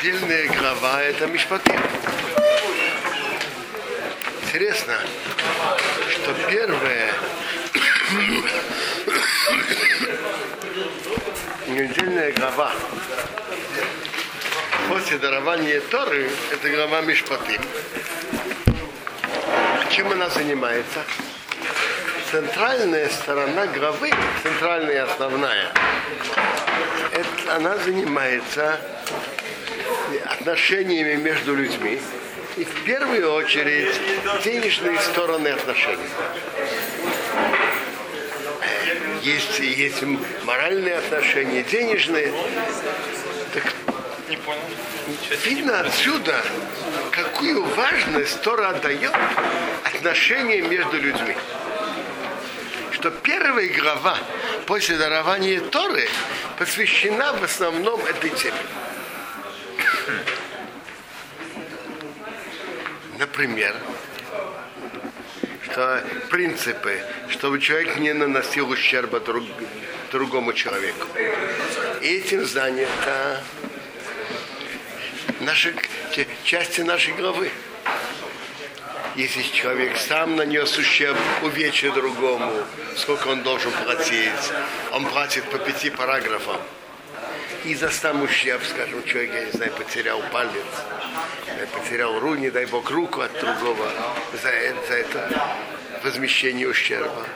Недельная 0.00 0.46
глава 0.56 1.02
это 1.02 1.26
Мишпатим. 1.26 1.80
Интересно, 4.42 4.94
что 6.12 6.34
первое 6.48 7.12
недельная 11.66 12.30
глава 12.30 12.72
после 14.88 15.18
дарования 15.18 15.80
Торы 15.90 16.30
это 16.52 16.70
глава 16.70 17.00
Мишпатим. 17.00 17.60
Чем 19.90 20.12
она 20.12 20.30
занимается? 20.30 21.02
Центральная 22.30 23.08
сторона 23.08 23.66
главы, 23.66 24.12
центральная 24.44 25.10
основная, 25.10 25.72
это, 27.10 27.56
она 27.56 27.76
занимается 27.78 28.78
отношениями 30.38 31.16
между 31.16 31.54
людьми 31.54 32.00
и 32.56 32.64
в 32.64 32.84
первую 32.84 33.32
очередь 33.32 33.94
денежные 34.44 34.98
стороны 35.00 35.48
отношений. 35.48 36.08
Есть, 39.22 39.58
есть 39.58 40.02
моральные 40.44 40.96
отношения, 40.96 41.62
денежные. 41.64 42.32
Так 43.52 43.64
не 44.28 44.36
понял. 44.36 44.60
Видно 45.44 45.80
отсюда, 45.80 46.42
какую 47.10 47.64
важность 47.64 48.40
Тора 48.42 48.70
отдает 48.70 49.12
отношениям 49.84 50.70
между 50.70 50.98
людьми. 50.98 51.36
Что 52.92 53.10
первая 53.10 53.68
глава 53.68 54.18
после 54.66 54.96
дарования 54.96 55.60
Торы 55.60 56.08
посвящена 56.58 57.32
в 57.34 57.42
основном 57.42 58.00
этой 58.04 58.30
теме. 58.30 58.58
Например, 63.18 63.74
что 65.64 66.04
принципы, 66.30 67.02
чтобы 67.30 67.58
человек 67.58 67.96
не 67.98 68.12
наносил 68.12 68.70
ущерба 68.70 69.18
друг, 69.18 69.42
другому 70.12 70.52
человеку. 70.52 71.04
И 72.00 72.06
этим 72.06 72.46
занята 72.46 73.40
наши, 75.40 75.74
части 76.44 76.82
нашей 76.82 77.12
главы. 77.14 77.50
Если 79.16 79.42
человек 79.42 79.96
сам 79.96 80.36
нанес 80.36 80.78
ущерб 80.78 81.18
увечья 81.42 81.90
другому, 81.90 82.52
сколько 82.96 83.26
он 83.28 83.42
должен 83.42 83.72
платить, 83.72 84.52
он 84.92 85.04
платит 85.06 85.42
по 85.50 85.58
пяти 85.58 85.90
параграфам. 85.90 86.60
И 87.64 87.74
за 87.74 87.90
сам 87.90 88.22
ущерб, 88.22 88.62
скажем, 88.64 89.02
человек, 89.04 89.34
я 89.34 89.44
не 89.44 89.50
знаю, 89.52 89.72
потерял 89.72 90.22
палец, 90.32 90.52
потерял 91.74 92.18
руку, 92.18 92.36
не 92.36 92.50
дай 92.50 92.66
бог, 92.66 92.90
руку 92.90 93.20
от 93.20 93.32
другого, 93.32 93.90
за, 94.32 94.50
за 94.88 94.94
это 94.94 95.52
возмещение 96.02 96.68
ущерба, 96.68 97.26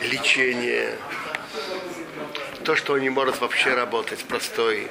лечение, 0.00 0.96
то, 2.64 2.74
что 2.74 2.94
он 2.94 3.00
не 3.00 3.10
может 3.10 3.40
вообще 3.40 3.74
работать, 3.74 4.24
простой, 4.24 4.88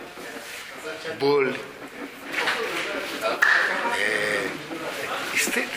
боль, 1.20 1.56
э, 4.00 4.48
и 5.34 5.38
стыд. 5.38 5.68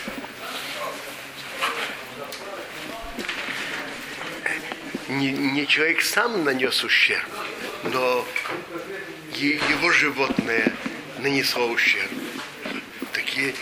Не, 5.09 5.33
не 5.33 5.67
человек 5.67 6.03
сам 6.03 6.45
нанес 6.45 6.85
ущерб, 6.85 7.27
но 7.85 8.25
его 9.47 9.91
животное 9.93 10.73
нанесло 11.19 11.69
ущерб. 11.69 12.11
Такие 13.13 13.55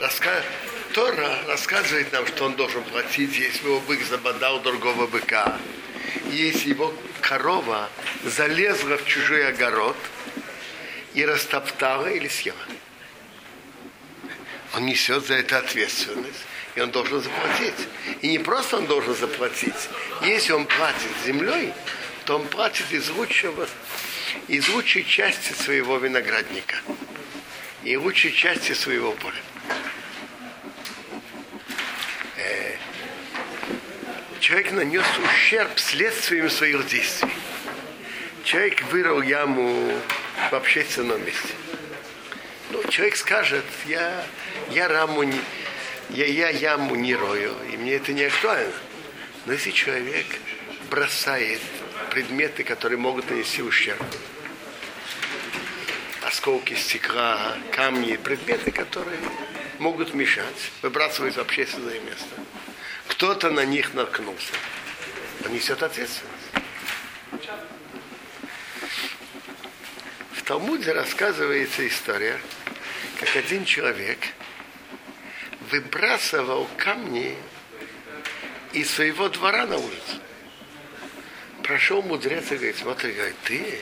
раска... 0.00 0.42
Тора 0.94 1.38
рассказывает 1.46 2.10
нам, 2.12 2.26
что 2.26 2.46
он 2.46 2.56
должен 2.56 2.82
платить, 2.82 3.36
если 3.36 3.66
его 3.66 3.80
бык 3.80 4.02
забодал 4.04 4.60
другого 4.60 5.06
быка. 5.06 5.58
Если 6.30 6.70
его 6.70 6.94
корова 7.20 7.90
залезла 8.24 8.96
в 8.96 9.04
чужой 9.04 9.48
огород 9.48 9.96
и 11.14 11.24
растоптала 11.24 12.06
или 12.06 12.28
съела. 12.28 12.56
Он 14.74 14.86
несет 14.86 15.26
за 15.26 15.34
это 15.34 15.58
ответственность, 15.58 16.46
и 16.74 16.80
он 16.80 16.90
должен 16.90 17.20
заплатить. 17.20 17.88
И 18.22 18.28
не 18.28 18.38
просто 18.38 18.78
он 18.78 18.86
должен 18.86 19.14
заплатить. 19.14 19.88
Если 20.22 20.52
он 20.52 20.66
платит 20.66 21.10
землей, 21.24 21.72
то 22.24 22.36
он 22.36 22.46
платит 22.46 22.90
из 22.92 23.08
лучшего, 23.10 23.68
из 24.48 24.66
лучшей 24.70 25.04
части 25.04 25.52
своего 25.52 25.98
виноградника 25.98 26.76
и 27.84 27.96
лучшей 27.96 28.32
части 28.32 28.72
своего 28.72 29.12
поля. 29.12 29.40
Э, 32.36 32.76
человек 34.40 34.72
нанес 34.72 35.04
ущерб 35.22 35.78
следствием 35.78 36.48
своих 36.48 36.86
действий. 36.88 37.30
Человек 38.42 38.82
вырыл 38.84 39.20
яму 39.20 39.92
в 40.50 40.54
общественном 40.54 41.22
месте. 41.24 41.54
Ну, 42.70 42.82
человек 42.88 43.16
скажет, 43.16 43.64
я, 43.86 44.24
я 44.70 44.88
раму 44.88 45.22
не, 45.24 45.38
я, 46.08 46.24
я 46.24 46.48
яму 46.48 46.94
не 46.94 47.14
рою, 47.14 47.54
и 47.70 47.76
мне 47.76 47.94
это 47.94 48.14
не 48.14 48.24
актуально. 48.24 48.72
Но 49.44 49.52
если 49.52 49.70
человек 49.70 50.26
бросает 50.90 51.60
предметы, 52.10 52.64
которые 52.64 52.98
могут 52.98 53.30
нанести 53.30 53.62
ущерб. 53.62 54.02
Осколки 56.38 56.74
стекла, 56.74 57.56
камни, 57.72 58.14
предметы, 58.14 58.70
которые 58.70 59.18
могут 59.80 60.14
мешать, 60.14 60.70
выбрасывать 60.82 61.34
в 61.34 61.40
общественное 61.40 61.98
место. 61.98 62.28
Кто-то 63.08 63.50
на 63.50 63.64
них 63.64 63.92
наткнулся. 63.92 64.52
Он 65.44 65.52
несет 65.52 65.82
ответственность. 65.82 66.52
В 70.34 70.42
Талмуде 70.44 70.92
рассказывается 70.92 71.84
история, 71.88 72.40
как 73.18 73.34
один 73.34 73.64
человек 73.64 74.20
выбрасывал 75.72 76.68
камни 76.76 77.36
из 78.74 78.88
своего 78.92 79.28
двора 79.28 79.66
на 79.66 79.76
улицу 79.76 80.20
прошел 81.68 82.00
мудрец 82.00 82.50
и 82.50 82.54
говорит, 82.54 82.78
смотри, 82.78 83.12
говорит, 83.12 83.36
ты, 83.44 83.78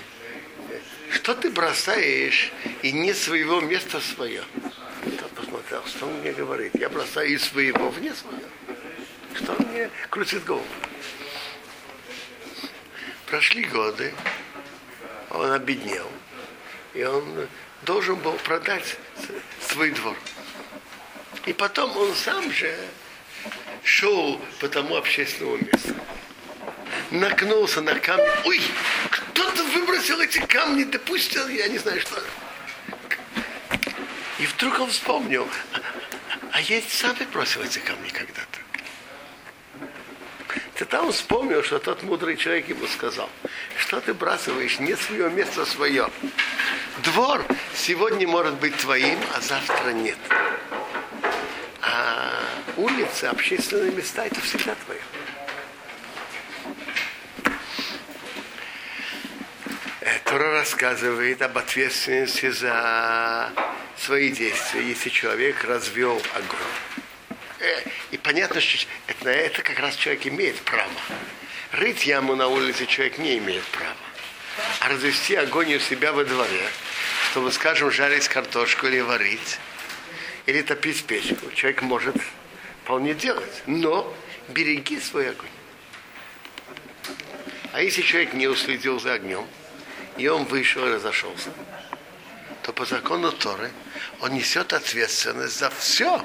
что 1.10 1.34
ты 1.34 1.50
бросаешь 1.50 2.52
и 2.82 2.92
не 2.92 3.12
своего 3.14 3.60
места 3.60 4.00
свое? 4.00 4.44
Тот 5.20 5.30
посмотрел, 5.32 5.84
что 5.86 6.06
он 6.06 6.14
мне 6.20 6.32
говорит, 6.32 6.72
я 6.74 6.88
бросаю 6.88 7.28
из 7.30 7.44
своего 7.44 7.90
в 7.90 8.00
не 8.00 8.12
свое. 8.12 8.44
Что 9.34 9.52
он 9.52 9.66
мне 9.68 9.90
крутит 10.10 10.44
голову? 10.44 10.64
Прошли 13.26 13.64
годы, 13.64 14.14
он 15.30 15.50
обеднел, 15.52 16.10
и 16.94 17.02
он 17.02 17.48
должен 17.82 18.16
был 18.16 18.32
продать 18.34 18.96
свой 19.60 19.90
двор. 19.90 20.16
И 21.44 21.52
потом 21.52 21.96
он 21.96 22.14
сам 22.14 22.50
же 22.52 22.74
шел 23.82 24.40
по 24.60 24.68
тому 24.68 24.96
общественному 24.96 25.58
месту 25.58 25.94
накнулся 27.10 27.80
на 27.80 27.94
камни. 27.94 28.26
Ой, 28.44 28.60
кто-то 29.56 29.70
выбросил 29.70 30.20
эти 30.20 30.38
камни, 30.38 30.84
да 30.84 30.98
пусть 30.98 31.34
я 31.34 31.68
не 31.68 31.78
знаю 31.78 32.00
что. 32.00 32.22
И 34.38 34.46
вдруг 34.46 34.80
он 34.80 34.90
вспомнил, 34.90 35.48
а 36.52 36.60
я 36.60 36.82
сам 36.88 37.16
бросил 37.32 37.62
эти 37.62 37.78
камни 37.78 38.08
когда-то. 38.10 38.58
Тогда 40.74 41.02
он 41.02 41.12
вспомнил, 41.12 41.62
что 41.62 41.78
тот 41.78 42.02
мудрый 42.02 42.36
человек 42.36 42.68
ему 42.68 42.86
сказал, 42.86 43.30
что 43.78 43.98
ты 44.00 44.12
бросаешь 44.12 44.78
не 44.78 44.94
свое 44.94 45.30
место 45.30 45.64
свое. 45.64 46.10
Двор 47.02 47.42
сегодня 47.74 48.28
может 48.28 48.54
быть 48.54 48.76
твоим, 48.76 49.18
а 49.34 49.41
завтра 49.41 49.91
нет. 49.92 50.18
А 51.80 52.30
улицы, 52.76 53.24
общественные 53.24 53.92
места, 53.92 54.26
это 54.26 54.41
всегда 54.42 54.74
твое. 54.84 55.00
Тора 60.26 60.55
рассказывает 60.66 61.41
об 61.42 61.57
ответственности 61.59 62.51
за 62.51 63.53
свои 63.97 64.30
действия, 64.30 64.83
если 64.83 65.10
человек 65.10 65.63
развел 65.63 66.21
огонь. 66.34 67.39
Э, 67.60 67.83
и 68.10 68.18
понятно, 68.18 68.60
что 68.60 68.84
это, 69.07 69.30
это 69.30 69.63
как 69.63 69.78
раз 69.78 69.95
человек 69.95 70.27
имеет 70.27 70.57
право. 70.63 70.91
Рыть 71.71 72.04
яму 72.04 72.34
на 72.34 72.48
улице 72.48 72.86
человек 72.86 73.18
не 73.18 73.39
имеет 73.39 73.63
права. 73.66 73.95
А 74.80 74.89
развести 74.89 75.36
огонь 75.36 75.72
у 75.72 75.78
себя 75.78 76.13
во 76.13 76.24
дворе, 76.24 76.66
чтобы, 77.30 77.53
скажем, 77.53 77.92
жарить 77.92 78.27
картошку 78.27 78.89
или 78.89 78.98
варить, 78.98 79.59
или 80.47 80.62
топить 80.62 81.04
печку, 81.04 81.53
человек 81.53 81.83
может 81.83 82.16
вполне 82.83 83.15
делать. 83.15 83.62
Но 83.66 84.12
береги 84.48 84.98
свой 84.98 85.30
огонь. 85.30 85.47
А 87.72 87.80
если 87.80 88.03
человек 88.03 88.33
не 88.33 88.48
уследил 88.48 88.98
за 88.98 89.12
огнем, 89.12 89.47
и 90.16 90.28
он 90.28 90.45
вышел 90.45 90.86
и 90.86 90.91
разошелся, 90.91 91.51
то 92.63 92.72
по 92.72 92.84
закону 92.84 93.33
Торы 93.33 93.71
он 94.21 94.33
несет 94.33 94.72
ответственность 94.72 95.59
за 95.59 95.71
все, 95.71 96.24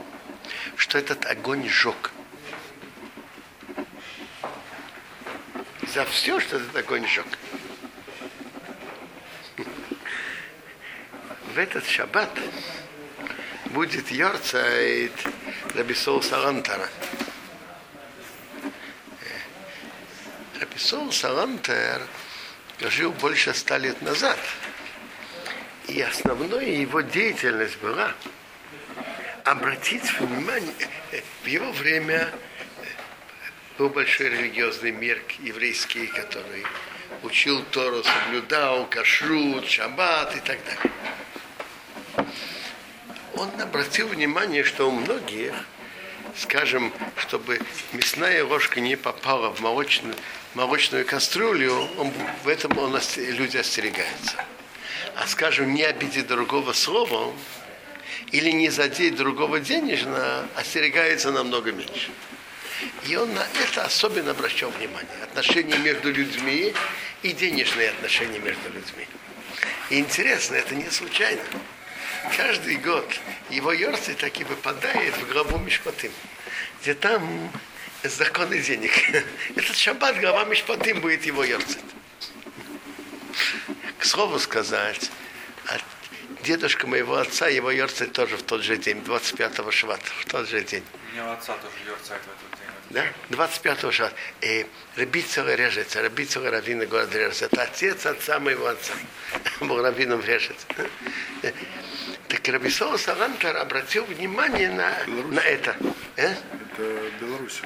что 0.75 0.97
этот 0.97 1.25
огонь 1.25 1.67
сжег. 1.67 2.11
За 5.93 6.05
все, 6.05 6.39
что 6.39 6.57
этот 6.57 6.75
огонь 6.75 7.05
сжег. 7.05 7.25
В 11.53 11.57
этот 11.57 11.85
шаббат 11.85 12.31
будет 13.65 14.09
Йорцайт 14.09 15.11
Рабисол 15.75 16.23
Салантара. 16.23 16.87
Рабисол 20.61 21.11
Салантер 21.11 22.01
жил 22.89 23.11
больше 23.11 23.53
ста 23.53 23.77
лет 23.77 24.01
назад. 24.01 24.39
И 25.87 26.01
основная 26.01 26.65
его 26.65 27.01
деятельность 27.01 27.77
была 27.79 28.13
обратить 29.43 30.19
внимание, 30.19 30.73
в 31.43 31.47
его 31.47 31.71
время 31.71 32.29
был 33.77 33.89
большой 33.89 34.29
религиозный 34.29 34.91
мир 34.91 35.21
еврейский, 35.39 36.07
который 36.07 36.63
учил 37.23 37.63
Тору, 37.71 38.03
соблюдал 38.03 38.85
кашрут, 38.87 39.67
шаббат 39.67 40.35
и 40.35 40.39
так 40.39 40.59
далее. 40.65 42.27
Он 43.35 43.49
обратил 43.59 44.07
внимание, 44.07 44.63
что 44.63 44.87
у 44.87 44.91
многих, 44.91 45.53
скажем, 46.37 46.93
чтобы 47.17 47.59
мясная 47.93 48.43
ложка 48.45 48.79
не 48.79 48.95
попала 48.95 49.49
в 49.49 49.59
молочную, 49.61 50.15
молочную 50.53 51.05
кастрюлю, 51.05 51.87
он, 51.97 52.11
в 52.43 52.47
этом 52.47 52.77
он, 52.77 52.99
люди 53.17 53.57
остерегаются. 53.57 54.45
А 55.15 55.27
скажем, 55.27 55.73
не 55.73 55.83
обидеть 55.83 56.27
другого 56.27 56.73
словом 56.73 57.33
или 58.31 58.51
не 58.51 58.69
задеть 58.69 59.15
другого 59.15 59.59
денежно, 59.59 60.47
остерегается 60.55 61.31
намного 61.31 61.71
меньше. 61.71 62.11
И 63.07 63.15
он 63.15 63.33
на 63.33 63.45
это 63.63 63.83
особенно 63.83 64.31
обращал 64.31 64.69
внимание. 64.71 65.09
Отношения 65.23 65.77
между 65.77 66.11
людьми 66.11 66.73
и 67.21 67.33
денежные 67.33 67.89
отношения 67.89 68.39
между 68.39 68.69
людьми. 68.69 69.07
И 69.89 69.99
интересно, 69.99 70.55
это 70.55 70.73
не 70.75 70.89
случайно. 70.89 71.41
Каждый 72.37 72.77
год 72.77 73.19
его 73.49 73.73
Йорцей 73.73 74.15
так 74.15 74.39
и 74.39 74.43
выпадает 74.43 75.15
в 75.17 75.31
главу 75.31 75.57
Мишпатым, 75.59 76.11
где 76.81 76.93
там 76.93 77.51
законы 78.03 78.59
денег. 78.59 78.91
Этот 79.55 79.75
шаббат 79.75 80.19
глава 80.19 80.45
Мишпатым 80.45 81.01
будет 81.01 81.25
его 81.25 81.43
Йорцет. 81.43 81.81
К 83.97 84.05
слову 84.05 84.39
сказать, 84.39 85.11
дедушка 86.43 86.87
моего 86.87 87.15
отца, 87.15 87.47
его 87.47 87.71
Йорцет 87.71 88.13
тоже 88.13 88.37
в 88.37 88.43
тот 88.43 88.63
же 88.63 88.77
день, 88.77 88.97
25-го 88.99 89.71
шаббата, 89.71 90.05
в 90.19 90.25
тот 90.25 90.47
же 90.47 90.61
день. 90.61 90.83
У 91.11 91.13
меня 91.13 91.33
отца 91.33 91.57
тоже 91.57 91.75
Йорцет 91.87 92.09
в 92.09 92.11
этот 92.11 92.59
день. 92.59 92.67
Да? 92.89 93.05
25-го 93.29 93.91
шаббата. 93.91 94.15
И 94.41 94.65
Рабицела 94.95 95.55
режется, 95.55 96.01
Рабицела 96.01 96.51
раввина 96.51 96.85
город 96.85 97.13
режется. 97.13 97.45
Это 97.45 97.63
отец 97.63 98.05
отца 98.05 98.39
моего 98.39 98.67
отца. 98.67 98.93
Был 99.61 99.81
раввином 99.81 100.21
режется. 100.21 100.65
Так 102.31 102.47
Рабисол 102.47 102.97
Салантер 102.97 103.57
обратил 103.57 104.05
внимание 104.05 104.71
на, 104.71 104.95
на 105.05 105.41
это. 105.41 105.75
Э? 106.15 106.31
Это 106.31 107.11
Беларусь. 107.19 107.61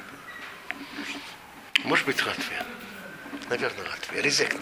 Может 1.83 2.07
быть, 2.07 2.25
Латвия. 2.25 2.65
Наверное, 3.47 3.87
Латвия. 3.87 4.21
Резекна. 4.23 4.59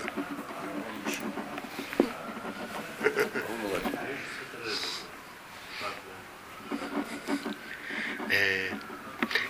Э, 8.29 8.71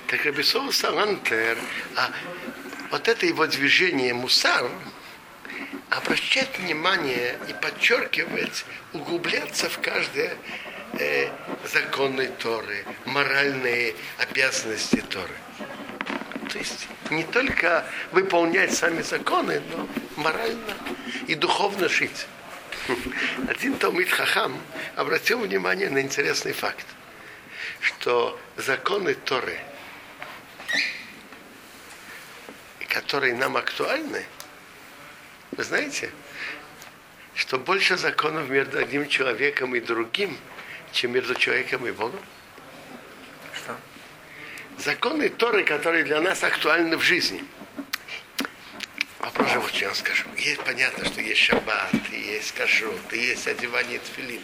так 0.06 0.24
Рабисол 0.24 0.72
Салантер, 0.72 1.58
а 1.96 2.12
вот 2.92 3.08
это 3.08 3.26
его 3.26 3.48
движение 3.48 4.14
мусар, 4.14 4.70
обращать 5.98 6.58
внимание 6.58 7.38
и 7.48 7.54
подчеркивать, 7.54 8.66
углубляться 8.94 9.70
в 9.70 9.80
каждое 9.80 10.36
э, 10.94 11.30
законы 11.72 12.28
Торы, 12.40 12.86
моральные 13.06 13.96
обязанности 14.18 15.04
Торы. 15.10 15.36
То 16.52 16.58
есть 16.58 16.88
не 17.10 17.24
только 17.24 17.86
выполнять 18.12 18.74
сами 18.74 19.02
законы, 19.02 19.62
но 19.72 19.88
морально 20.16 20.76
и 21.28 21.36
духовно 21.36 21.88
жить. 21.88 22.28
Один 23.48 23.78
Талмит 23.78 24.10
Хахам 24.10 24.60
обратил 24.96 25.40
внимание 25.40 25.90
на 25.90 26.02
интересный 26.02 26.54
факт, 26.54 26.86
что 27.80 28.40
законы 28.58 29.14
Торы, 29.14 29.60
которые 32.90 33.36
нам 33.36 33.58
актуальны, 33.58 34.26
вы 35.56 35.64
знаете, 35.64 36.10
что 37.36 37.58
больше 37.58 37.98
законов 37.98 38.50
между 38.50 38.80
одним 38.80 39.08
человеком 39.08 39.76
и 39.76 39.80
другим, 39.80 40.38
чем 40.92 41.12
между 41.12 41.36
человеком 41.36 41.86
и 41.88 41.92
Богом? 41.92 42.20
Что? 43.54 43.76
Законы 44.78 45.30
Торы, 45.30 45.64
которые 45.64 46.04
для 46.04 46.22
нас 46.22 46.44
актуальны 46.44 46.98
в 46.98 47.02
жизни. 47.02 47.44
Вопрос 49.20 49.52
же 49.52 49.60
вот 49.60 49.72
я 49.72 49.94
скажу. 49.94 50.26
Есть 50.38 50.62
понятно, 50.64 51.06
что 51.06 51.22
есть 51.22 51.40
шаббат, 51.40 51.94
есть 52.12 52.52
кашрут, 52.54 53.14
есть 53.14 53.48
одевание 53.48 54.00
тфилин. 54.00 54.42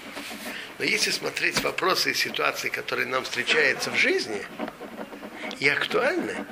Но 0.77 0.85
если 0.85 1.12
смотреть 1.12 1.62
вопросы 1.62 2.12
и 2.12 2.13
ситуации, 2.13 2.69
которые 2.69 3.07
нам 3.07 3.23
встречаются 3.23 3.91
в 3.91 3.95
жизни, 3.97 4.45
и 5.59 5.67
актуальны, 5.67 6.45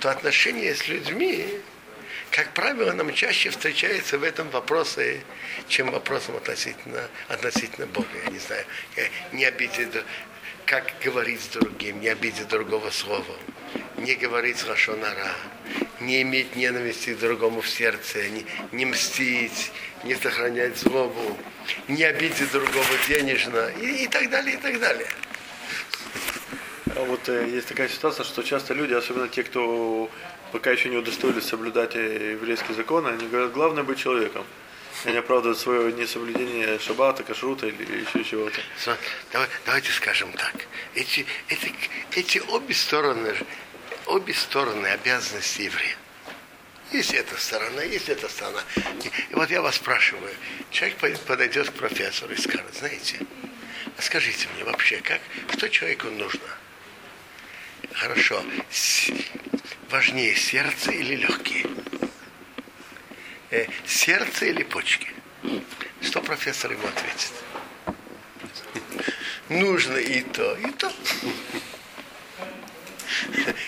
то 0.00 0.10
отношения 0.10 0.74
с 0.74 0.88
людьми 0.88 1.60
как 2.30 2.54
правило, 2.54 2.92
нам 2.92 3.12
чаще 3.12 3.50
встречается 3.50 4.18
в 4.18 4.22
этом 4.22 4.48
вопросе, 4.50 5.22
чем 5.68 5.90
вопросом 5.90 6.36
относительно, 6.36 7.08
относительно 7.28 7.86
Бога. 7.86 8.08
Я 8.24 8.30
не 8.30 8.38
знаю, 8.38 8.64
не 9.32 9.44
обидеть, 9.44 9.88
как 10.64 10.92
говорить 11.04 11.40
с 11.40 11.48
другим, 11.48 12.00
не 12.00 12.08
обидеть 12.08 12.48
другого 12.48 12.90
слова, 12.90 13.36
не 13.96 14.14
говорить 14.14 14.58
с 14.58 14.66
лошонара, 14.66 15.32
не 15.98 16.22
иметь 16.22 16.54
ненависти 16.54 17.14
к 17.14 17.18
другому 17.18 17.60
в 17.60 17.68
сердце, 17.68 18.28
не, 18.28 18.46
не 18.70 18.86
мстить, 18.86 19.72
не 20.04 20.14
сохранять 20.14 20.78
злобу, 20.78 21.36
не 21.88 22.04
обидеть 22.04 22.52
другого 22.52 22.84
денежно 23.08 23.70
и, 23.80 24.04
и 24.04 24.06
так 24.06 24.30
далее, 24.30 24.54
и 24.54 24.58
так 24.58 24.78
далее. 24.78 25.08
А 26.96 27.04
вот 27.04 27.28
э, 27.28 27.48
есть 27.48 27.68
такая 27.68 27.88
ситуация, 27.88 28.24
что 28.24 28.42
часто 28.42 28.74
люди, 28.74 28.94
особенно 28.94 29.28
те, 29.28 29.42
кто 29.42 30.10
пока 30.52 30.70
еще 30.70 30.88
не 30.88 30.96
удостоились 30.96 31.44
соблюдать 31.44 31.94
еврейские 31.94 32.74
законы, 32.74 33.08
они 33.08 33.26
говорят, 33.26 33.52
главное 33.52 33.82
быть 33.82 33.98
человеком. 33.98 34.44
Они 35.04 35.16
оправдывают 35.16 35.58
свое 35.58 35.92
несоблюдение 35.92 36.78
шаббата, 36.78 37.22
кашрута 37.22 37.66
или 37.66 38.00
еще 38.00 38.22
чего-то. 38.22 38.60
Давай, 39.32 39.48
давайте 39.64 39.90
скажем 39.92 40.30
так. 40.32 40.54
Эти, 40.94 41.24
эти, 41.48 41.74
эти 42.14 42.38
обе 42.38 42.74
стороны, 42.74 43.34
обе 44.06 44.34
стороны 44.34 44.86
обязанности 44.88 45.62
еврея. 45.62 45.96
Есть 46.92 47.14
эта 47.14 47.40
сторона, 47.40 47.82
есть 47.82 48.08
эта 48.08 48.28
сторона. 48.28 48.62
И 49.30 49.34
вот 49.34 49.50
я 49.50 49.62
вас 49.62 49.76
спрашиваю, 49.76 50.34
человек 50.70 50.98
подойдет 51.26 51.70
к 51.70 51.74
профессору 51.74 52.32
и 52.34 52.36
скажет, 52.36 52.74
знаете, 52.74 53.20
а 53.96 54.02
скажите 54.02 54.48
мне 54.54 54.64
вообще, 54.64 55.00
как, 55.00 55.20
что 55.56 55.68
человеку 55.70 56.08
нужно? 56.08 56.40
Хорошо, 57.92 58.42
важнее 59.90 60.34
сердце 60.36 60.92
или 60.92 61.16
легкие? 61.16 61.66
Э, 63.50 63.66
сердце 63.86 64.46
или 64.46 64.62
почки? 64.62 65.08
Что 66.00 66.20
профессор 66.22 66.72
ему 66.72 66.86
ответит? 66.86 67.32
Нужно 69.48 69.96
и 69.96 70.22
то, 70.22 70.56
и 70.56 70.70
то. 70.70 70.92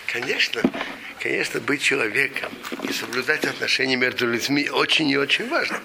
Конечно, 0.07 0.62
конечно, 1.21 1.61
быть 1.61 1.83
человеком 1.83 2.52
и 2.88 2.92
соблюдать 2.92 3.45
отношения 3.45 3.97
между 3.97 4.26
людьми 4.28 4.69
очень 4.71 5.09
и 5.09 5.16
очень 5.16 5.49
важно. 5.49 5.81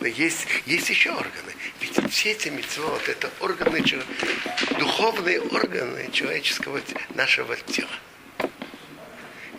Но 0.00 0.06
есть, 0.06 0.46
есть 0.66 0.88
еще 0.90 1.10
органы. 1.10 1.55
Все 2.16 2.30
эти 2.30 2.48
митцвот, 2.48 3.10
это 3.10 3.30
органы, 3.40 3.84
духовные 4.78 5.38
органы 5.38 6.08
человеческого 6.10 6.80
нашего 7.14 7.54
тела 7.56 7.90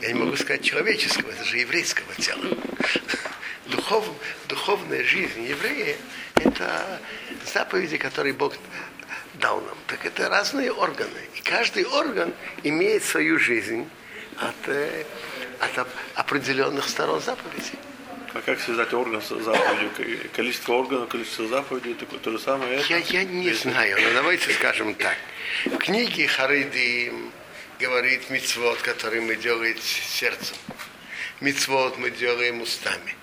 я 0.01 0.07
не 0.07 0.15
могу 0.15 0.35
сказать 0.37 0.63
человеческого, 0.63 1.29
это 1.29 1.43
же 1.43 1.59
еврейского 1.59 2.15
тела. 2.15 2.41
Духов, 3.67 4.09
духовная 4.47 5.03
жизнь 5.03 5.43
еврея– 5.43 5.97
это 6.35 6.99
заповеди, 7.45 7.97
которые 7.97 8.33
Бог 8.33 8.55
дал 9.35 9.61
нам. 9.61 9.77
Так 9.85 10.03
это 10.07 10.27
разные 10.27 10.71
органы. 10.71 11.19
И 11.35 11.41
каждый 11.41 11.85
орган 11.85 12.33
имеет 12.63 13.03
свою 13.03 13.37
жизнь 13.37 13.87
от, 14.39 14.67
э, 14.67 15.05
от 15.59 15.87
определенных 16.15 16.89
сторон 16.89 17.21
заповедей. 17.21 17.77
А 18.33 18.41
как 18.41 18.59
связать 18.59 18.93
орган 18.93 19.21
с 19.21 19.29
заповедью? 19.29 20.29
Количество 20.33 20.73
органов, 20.73 21.09
количество 21.09 21.47
заповедей, 21.47 21.93
такое 21.93 22.19
то 22.19 22.31
же 22.31 22.39
самое 22.39 22.75
это? 22.75 22.85
Я, 22.87 22.97
я 22.97 23.23
не 23.23 23.53
знаю, 23.53 23.97
но 24.01 24.13
давайте 24.13 24.51
скажем 24.53 24.93
так. 24.95 25.17
В 25.65 25.77
книге 25.77 26.27
Хариды 26.27 27.13
говорит 27.79 28.29
мицвод, 28.29 28.81
который 28.81 29.21
мы 29.21 29.35
делаем 29.35 29.77
сердцем. 29.79 30.57
Мицвод 31.39 31.97
мы 31.97 32.11
делаем 32.11 32.61
устами. 32.61 33.15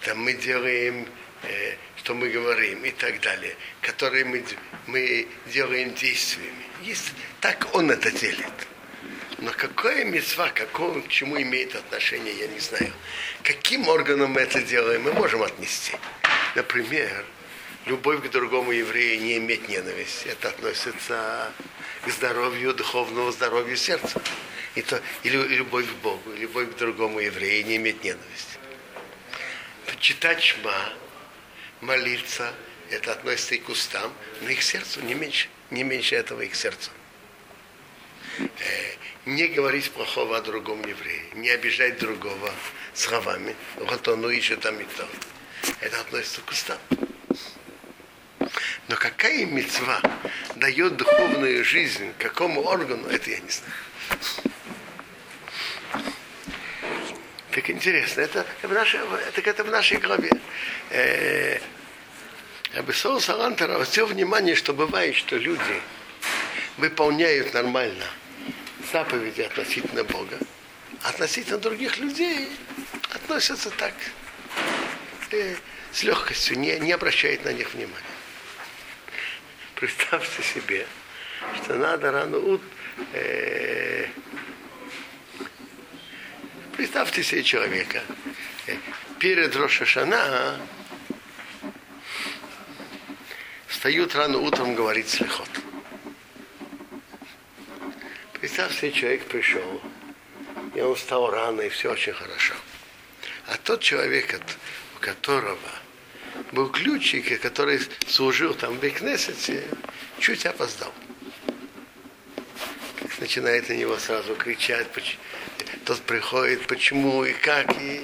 Там 0.00 0.18
мы 0.18 0.34
делаем, 0.34 1.06
э, 1.42 1.74
что 1.96 2.14
мы 2.14 2.28
говорим 2.28 2.84
и 2.84 2.90
так 2.90 3.20
далее, 3.20 3.56
которые 3.80 4.24
мы, 4.24 4.44
мы 4.86 5.26
делаем 5.46 5.94
действиями. 5.94 6.64
Есть, 6.82 7.12
так 7.40 7.66
он 7.74 7.90
это 7.90 8.10
делит. 8.10 8.52
Но 9.38 9.50
какое 9.52 10.04
мецва, 10.04 10.48
какое, 10.48 11.02
к 11.02 11.08
чему 11.08 11.40
имеет 11.40 11.74
отношение, 11.74 12.34
я 12.34 12.46
не 12.46 12.58
знаю. 12.58 12.92
Каким 13.42 13.86
органом 13.88 14.30
мы 14.30 14.40
это 14.40 14.62
делаем, 14.62 15.02
мы 15.02 15.12
можем 15.12 15.42
отнести. 15.42 15.92
Например, 16.54 17.24
любовь 17.84 18.26
к 18.26 18.30
другому 18.30 18.72
еврею 18.72 19.20
не 19.20 19.36
иметь 19.36 19.68
ненависти. 19.68 20.28
Это 20.28 20.48
относится 20.48 21.52
к 22.04 22.10
здоровью, 22.10 22.72
духовному 22.72 23.30
здоровью 23.30 23.76
сердца. 23.76 24.20
И, 24.74 24.82
то, 24.82 25.00
и 25.22 25.28
лю- 25.28 25.46
и 25.46 25.56
любовь 25.56 25.86
к 25.86 25.94
Богу, 26.02 26.32
и 26.32 26.38
любовь 26.38 26.70
к 26.74 26.76
другому 26.76 27.20
еврею 27.20 27.66
не 27.66 27.76
иметь 27.76 28.02
ненависти. 28.04 28.58
Читать 30.00 30.42
шма, 30.42 30.92
молиться, 31.80 32.54
это 32.90 33.12
относится 33.12 33.54
и 33.54 33.58
к 33.58 33.68
устам, 33.68 34.12
но 34.42 34.50
и 34.50 34.54
к 34.54 34.62
сердцу 34.62 35.00
не 35.00 35.14
меньше, 35.14 35.48
не 35.70 35.82
меньше 35.82 36.14
этого 36.14 36.42
и 36.42 36.48
к 36.48 36.54
сердцу. 36.54 36.90
Не 39.26 39.48
говорить 39.48 39.90
плохого 39.90 40.36
о 40.36 40.40
другом 40.40 40.80
еврее, 40.86 41.22
не 41.34 41.50
обижать 41.50 41.98
другого 41.98 42.48
словами, 42.94 43.56
вот 43.74 44.06
он 44.06 44.30
ищет 44.30 44.60
там 44.60 44.78
и 44.78 44.84
то. 44.84 45.08
Это 45.80 46.00
относится 46.00 46.42
к 46.42 46.50
устам. 46.52 46.78
Но 48.86 48.94
какая 48.94 49.44
мецва 49.44 50.00
дает 50.54 50.96
духовную 50.96 51.64
жизнь 51.64 52.12
какому 52.20 52.62
органу, 52.62 53.08
это 53.08 53.30
я 53.30 53.40
не 53.40 53.50
знаю. 53.50 53.72
Так 57.50 57.68
интересно, 57.68 58.20
это, 58.20 58.46
в 58.62 58.72
нашей, 58.72 59.00
так 59.34 59.44
это 59.44 59.64
в 59.64 59.70
нашей 59.72 59.98
голове. 59.98 60.30
Э, 60.90 61.58
Абисол 62.74 63.20
Салантера 63.20 63.82
все 63.82 64.06
внимание, 64.06 64.54
что 64.54 64.72
бывает, 64.72 65.16
что 65.16 65.36
люди 65.36 65.82
выполняют 66.76 67.52
нормально 67.52 68.04
заповеди 68.92 69.42
относительно 69.42 70.04
Бога, 70.04 70.38
а 71.02 71.08
относительно 71.10 71.58
других 71.58 71.98
людей 71.98 72.48
относятся 73.14 73.70
так, 73.70 73.94
э, 75.30 75.56
с 75.92 76.02
легкостью, 76.02 76.58
не, 76.58 76.78
не 76.78 76.92
обращают 76.92 77.44
на 77.44 77.52
них 77.52 77.72
внимания. 77.74 78.16
Представьте 79.74 80.42
себе, 80.42 80.86
что 81.62 81.74
надо 81.74 82.12
рано 82.12 82.38
утром, 82.38 82.70
э, 83.12 84.06
представьте 86.76 87.22
себе 87.22 87.42
человека, 87.42 88.02
э, 88.66 88.76
перед 89.18 89.54
Рошашана 89.56 90.58
встают 93.66 94.14
рано 94.14 94.38
утром 94.38 94.74
говорить 94.74 95.08
слихот. 95.08 95.65
Представьте 98.46 98.76
себе, 98.78 98.92
человек 98.92 99.24
пришел, 99.24 99.80
и 100.76 100.80
он 100.80 100.94
встал 100.94 101.28
рано, 101.32 101.62
и 101.62 101.68
все 101.68 101.90
очень 101.90 102.12
хорошо. 102.12 102.54
А 103.48 103.56
тот 103.56 103.80
человек, 103.80 104.34
от- 104.34 104.56
у 104.94 105.00
которого 105.00 105.58
был 106.52 106.70
ключик, 106.70 107.40
который 107.40 107.80
служил 108.06 108.54
там 108.54 108.74
в 108.76 108.78
Бекнесете, 108.80 109.64
чуть 110.20 110.46
опоздал. 110.46 110.94
Как 113.00 113.18
начинает 113.18 113.68
на 113.68 113.72
него 113.72 113.98
сразу 113.98 114.36
кричать, 114.36 114.86
поч- 114.92 115.18
тот 115.84 116.00
приходит, 116.02 116.68
почему 116.68 117.24
и 117.24 117.32
как, 117.32 117.66
и 117.82 118.00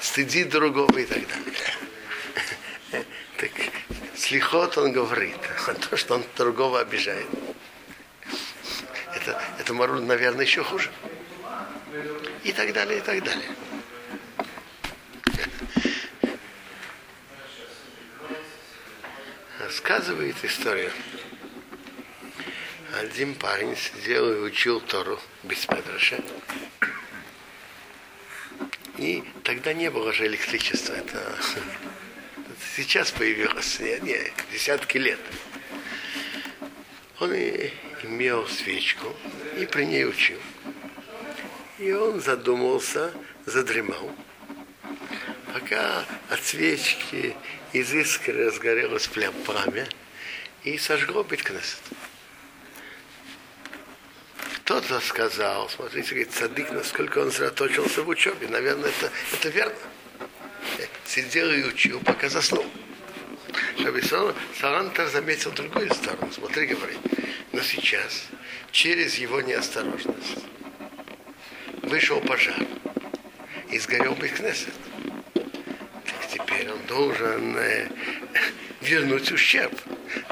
стыдит 0.00 0.50
другого 0.50 0.98
и 0.98 1.06
так 1.06 1.22
далее. 1.26 1.54
Так 3.38 3.52
слихот 4.14 4.76
он 4.76 4.92
говорит, 4.92 5.38
то, 5.88 5.96
что 5.96 6.16
он 6.16 6.24
другого 6.36 6.80
обижает. 6.80 7.26
Это, 9.68 9.74
это 9.74 9.74
Марун, 9.74 10.06
наверное, 10.06 10.46
еще 10.46 10.64
хуже. 10.64 10.90
И 12.42 12.52
так 12.52 12.72
далее, 12.72 12.98
и 12.98 13.02
так 13.02 13.22
далее. 13.22 13.48
Рассказывает 19.60 20.36
историю. 20.42 20.90
Один 22.98 23.34
парень 23.34 23.76
сидел 23.76 24.32
и 24.32 24.38
учил 24.38 24.80
Тору 24.80 25.20
без 25.42 25.66
Петраша. 25.66 26.18
И 28.96 29.22
тогда 29.44 29.74
не 29.74 29.90
было 29.90 30.14
же 30.14 30.26
электричества. 30.26 30.94
Это, 30.94 31.36
сейчас 32.76 33.10
появилось, 33.10 33.78
не, 33.80 34.00
не, 34.00 34.32
десятки 34.50 34.96
лет. 34.96 35.20
Он 37.20 37.32
имел 38.02 38.46
свечку 38.48 39.14
и 39.58 39.66
при 39.66 39.84
ней 39.84 40.06
учил. 40.06 40.38
И 41.78 41.92
он 41.92 42.20
задумался, 42.20 43.12
задремал. 43.44 44.10
Пока 45.52 46.04
от 46.28 46.42
свечки 46.44 47.36
из 47.72 47.92
искры 47.92 48.46
разгорелось 48.46 49.08
пламя 49.08 49.88
и 50.64 50.78
сожгло 50.78 51.22
Биткнесет. 51.22 51.80
Кто-то 54.56 55.00
сказал, 55.00 55.68
смотрите, 55.70 56.10
говорит, 56.10 56.32
садик, 56.32 56.70
насколько 56.70 57.18
он 57.18 57.30
сосредоточился 57.30 58.02
в 58.02 58.08
учебе. 58.08 58.48
Наверное, 58.48 58.90
это, 58.90 59.10
это 59.32 59.48
верно. 59.48 59.74
Сидел 61.06 61.50
и 61.50 61.64
учил, 61.64 62.00
пока 62.00 62.28
заснул. 62.28 62.66
Шабисон 63.78 64.34
Салантер 64.60 65.08
заметил 65.08 65.52
другую 65.52 65.92
сторону. 65.94 66.30
Смотри, 66.32 66.66
говорит, 66.66 66.98
но 67.52 67.62
сейчас, 67.62 68.26
через 68.72 69.18
его 69.18 69.40
неосторожность, 69.40 70.44
вышел 71.82 72.20
пожар 72.20 72.56
и 73.70 73.78
сгорел 73.78 74.14
Бекнесет. 74.14 74.74
Так 75.34 76.28
теперь 76.32 76.70
он 76.70 76.78
должен 76.86 77.56
э, 77.56 77.88
вернуть 78.80 79.30
ущерб. 79.32 79.72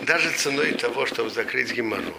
Даже 0.02 0.30
ценой 0.32 0.72
того, 0.72 1.06
чтобы 1.06 1.30
закрыть 1.30 1.72
геморрой 1.72 2.14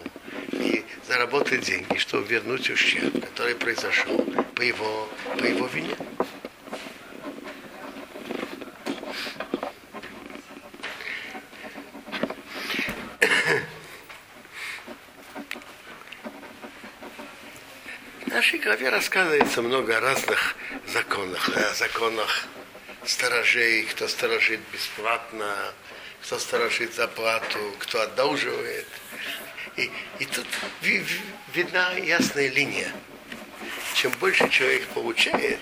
и 0.51 0.83
заработать 1.07 1.61
деньги, 1.61 1.97
чтобы 1.97 2.27
вернуть 2.27 2.69
ущерб, 2.69 3.13
который 3.25 3.55
произошел 3.55 4.17
по 4.55 4.61
его, 4.61 5.09
по 5.39 5.43
его 5.43 5.67
вине. 5.67 5.95
Главе 18.67 18.89
рассказывается 18.89 19.61
много 19.61 19.97
разных 20.01 20.55
законах. 20.87 21.47
О 21.55 21.73
законах 21.73 22.45
сторожей, 23.05 23.83
кто 23.85 24.09
сторожит 24.09 24.59
бесплатно, 24.73 25.55
кто 26.21 26.37
сторожит 26.37 26.93
за 26.93 27.07
плату, 27.07 27.59
кто 27.79 28.01
одолживает. 28.01 28.85
И, 29.77 29.89
и 30.19 30.25
тут 30.25 30.45
ви- 30.81 30.97
ви- 30.99 31.21
видна 31.53 31.93
ясная 31.93 32.49
линия. 32.49 32.91
Чем 33.93 34.11
больше 34.19 34.49
человек 34.49 34.85
получает, 34.87 35.59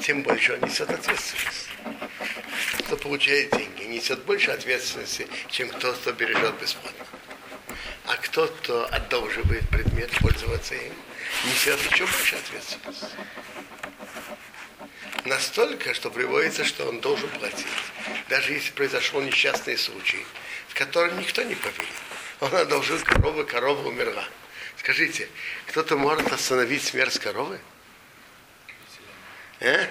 тем 0.00 0.22
больше 0.22 0.52
он 0.52 0.60
несет 0.60 0.88
ответственность. 0.90 1.70
Кто 2.86 2.96
получает 2.96 3.50
деньги, 3.50 3.82
несет 3.82 4.22
больше 4.22 4.52
ответственности, 4.52 5.26
чем 5.50 5.70
тот, 5.70 5.96
кто 5.96 6.12
бережет 6.12 6.54
бесплатно. 6.60 7.03
А 8.36 8.48
кто, 8.48 8.84
одолживает 8.92 9.68
предмет, 9.68 10.10
пользоваться 10.20 10.74
им, 10.74 10.92
несет 11.44 11.80
еще 11.92 12.04
больше 12.04 12.34
ответственности. 12.34 13.06
Настолько, 15.24 15.94
что 15.94 16.10
приводится, 16.10 16.64
что 16.64 16.88
он 16.88 17.00
должен 17.00 17.28
платить. 17.28 17.66
Даже 18.28 18.52
если 18.52 18.72
произошел 18.72 19.20
несчастный 19.20 19.78
случай, 19.78 20.26
в 20.68 20.74
котором 20.74 21.16
никто 21.20 21.42
не 21.42 21.54
поверит. 21.54 21.94
Он 22.40 22.52
одолжил 22.56 22.98
корову, 22.98 23.44
корова 23.44 23.86
умерла. 23.86 24.24
Скажите, 24.78 25.28
кто-то 25.68 25.96
может 25.96 26.32
остановить 26.32 26.82
смерть 26.82 27.20
коровы? 27.20 27.60
А? 29.60 29.86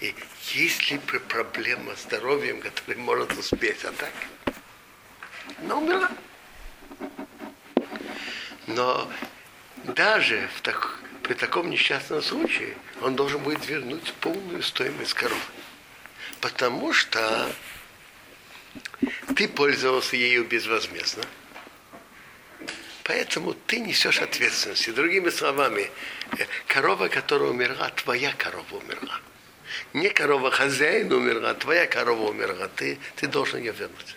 И 0.00 0.14
есть 0.52 0.90
ли 0.90 0.98
пр- 0.98 1.20
проблема 1.20 1.96
с 1.96 2.02
здоровьем, 2.02 2.60
которая 2.60 2.98
может 2.98 3.32
успеть, 3.38 3.82
а 3.84 3.92
так? 3.92 4.12
Она 5.64 5.76
умерла. 5.76 6.10
Но 8.66 9.10
даже 9.84 10.48
в 10.56 10.60
так, 10.60 10.98
при 11.22 11.34
таком 11.34 11.70
несчастном 11.70 12.22
случае 12.22 12.76
он 13.00 13.16
должен 13.16 13.40
будет 13.40 13.66
вернуть 13.66 14.12
полную 14.20 14.62
стоимость 14.62 15.14
коровы. 15.14 15.40
Потому 16.40 16.92
что 16.92 17.50
ты 19.36 19.48
пользовался 19.48 20.16
ею 20.16 20.44
безвозмездно. 20.44 21.24
Поэтому 23.04 23.54
ты 23.54 23.80
несешь 23.80 24.20
ответственность. 24.20 24.88
И 24.88 24.92
другими 24.92 25.30
словами, 25.30 25.90
э, 26.38 26.46
корова, 26.66 27.08
которая 27.08 27.50
умерла, 27.50 27.90
твоя 27.90 28.32
корова 28.32 28.76
умерла. 28.76 29.20
Не 29.92 30.08
корова 30.08 30.50
хозяина 30.50 31.14
умерла, 31.16 31.50
а 31.50 31.54
твоя 31.54 31.86
корова 31.86 32.30
умерла. 32.30 32.68
Ты, 32.68 32.98
ты 33.16 33.26
должен 33.26 33.60
ее 33.60 33.72
вернуть. 33.72 34.16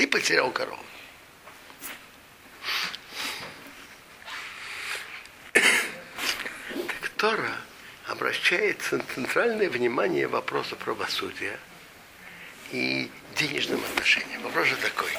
Ты 0.00 0.06
потерял 0.06 0.50
корову. 0.50 0.82
Так 5.52 7.08
Тора 7.18 7.54
обращает 8.06 8.80
центральное 8.80 9.68
внимание 9.68 10.26
вопросу 10.26 10.74
правосудия 10.76 11.60
и 12.72 13.10
денежным 13.36 13.84
отношениям. 13.92 14.40
Вопрос 14.40 14.68
же 14.68 14.76
такой. 14.76 15.10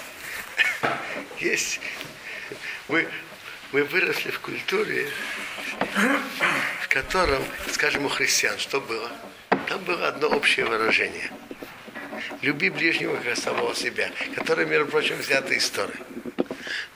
Есть 1.40 1.80
мы, 2.88 3.08
мы 3.74 3.84
выросли 3.84 4.32
в 4.32 4.40
культуре, 4.40 5.12
в 6.82 6.88
котором, 6.88 7.44
скажем, 7.72 8.06
у 8.06 8.10
христиан, 8.10 8.58
что 8.58 8.82
было? 8.82 9.12
Там 9.68 9.84
было 9.84 10.08
одно 10.08 10.30
общее 10.30 10.66
выражение. 10.66 11.30
Люби 12.42 12.70
ближнего 12.70 13.16
как 13.18 13.38
самого 13.38 13.76
себя, 13.76 14.12
которое, 14.36 14.66
между 14.66 14.88
прочим, 14.88 15.16
взято 15.18 15.54
из 15.54 15.70
Торы. 15.70 15.94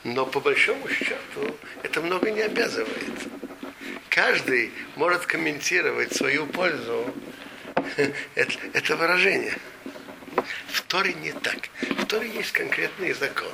Но 0.04 0.26
по 0.26 0.40
большому 0.40 0.90
счету 0.90 1.56
это 1.84 2.02
много 2.02 2.32
не 2.32 2.42
обязывает. 2.42 3.14
Каждый 4.10 4.72
может 4.96 5.26
комментировать 5.26 6.16
свою 6.16 6.48
пользу 6.48 7.14
это, 8.36 8.54
это 8.74 8.96
выражение. 8.96 9.56
В 10.70 10.82
Торе 10.82 11.14
не 11.14 11.32
так. 11.32 11.70
В 11.82 12.06
Торе 12.06 12.30
есть 12.30 12.52
конкретные 12.52 13.14
законы 13.14 13.52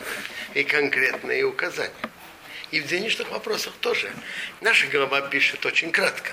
и 0.53 0.63
конкретные 0.63 1.43
указания. 1.43 1.93
И 2.71 2.79
в 2.79 2.87
денежных 2.87 3.29
вопросах 3.31 3.73
тоже. 3.81 4.11
Наша 4.61 4.87
голова 4.87 5.21
пишет 5.21 5.65
очень 5.65 5.91
кратко. 5.91 6.31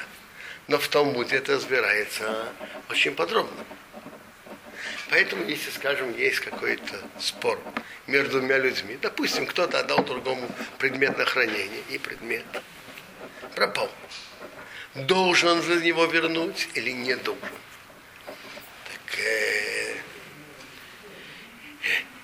Но 0.69 0.79
в 0.79 0.87
Талмуде 0.89 1.37
это 1.37 1.55
разбирается 1.55 2.53
очень 2.91 3.15
подробно. 3.15 3.65
Поэтому, 5.11 5.45
если, 5.45 5.71
скажем, 5.71 6.15
есть 6.17 6.41
какой-то 6.41 7.01
спор 7.19 7.59
между 8.07 8.39
двумя 8.41 8.59
людьми, 8.59 8.99
допустим, 9.01 9.47
кто-то 9.47 9.81
отдал 9.81 10.05
другому 10.05 10.49
предмет 10.79 11.17
на 11.17 11.25
хранение, 11.25 11.83
и 11.89 11.99
предмет 11.99 12.45
пропал. 13.55 13.91
Должен 14.95 15.49
он 15.49 15.63
за 15.63 15.77
него 15.77 16.05
вернуть 16.05 16.69
или 16.75 16.91
не 16.91 17.17
должен? 17.17 17.43
Так 18.27 19.19
э, 19.19 19.97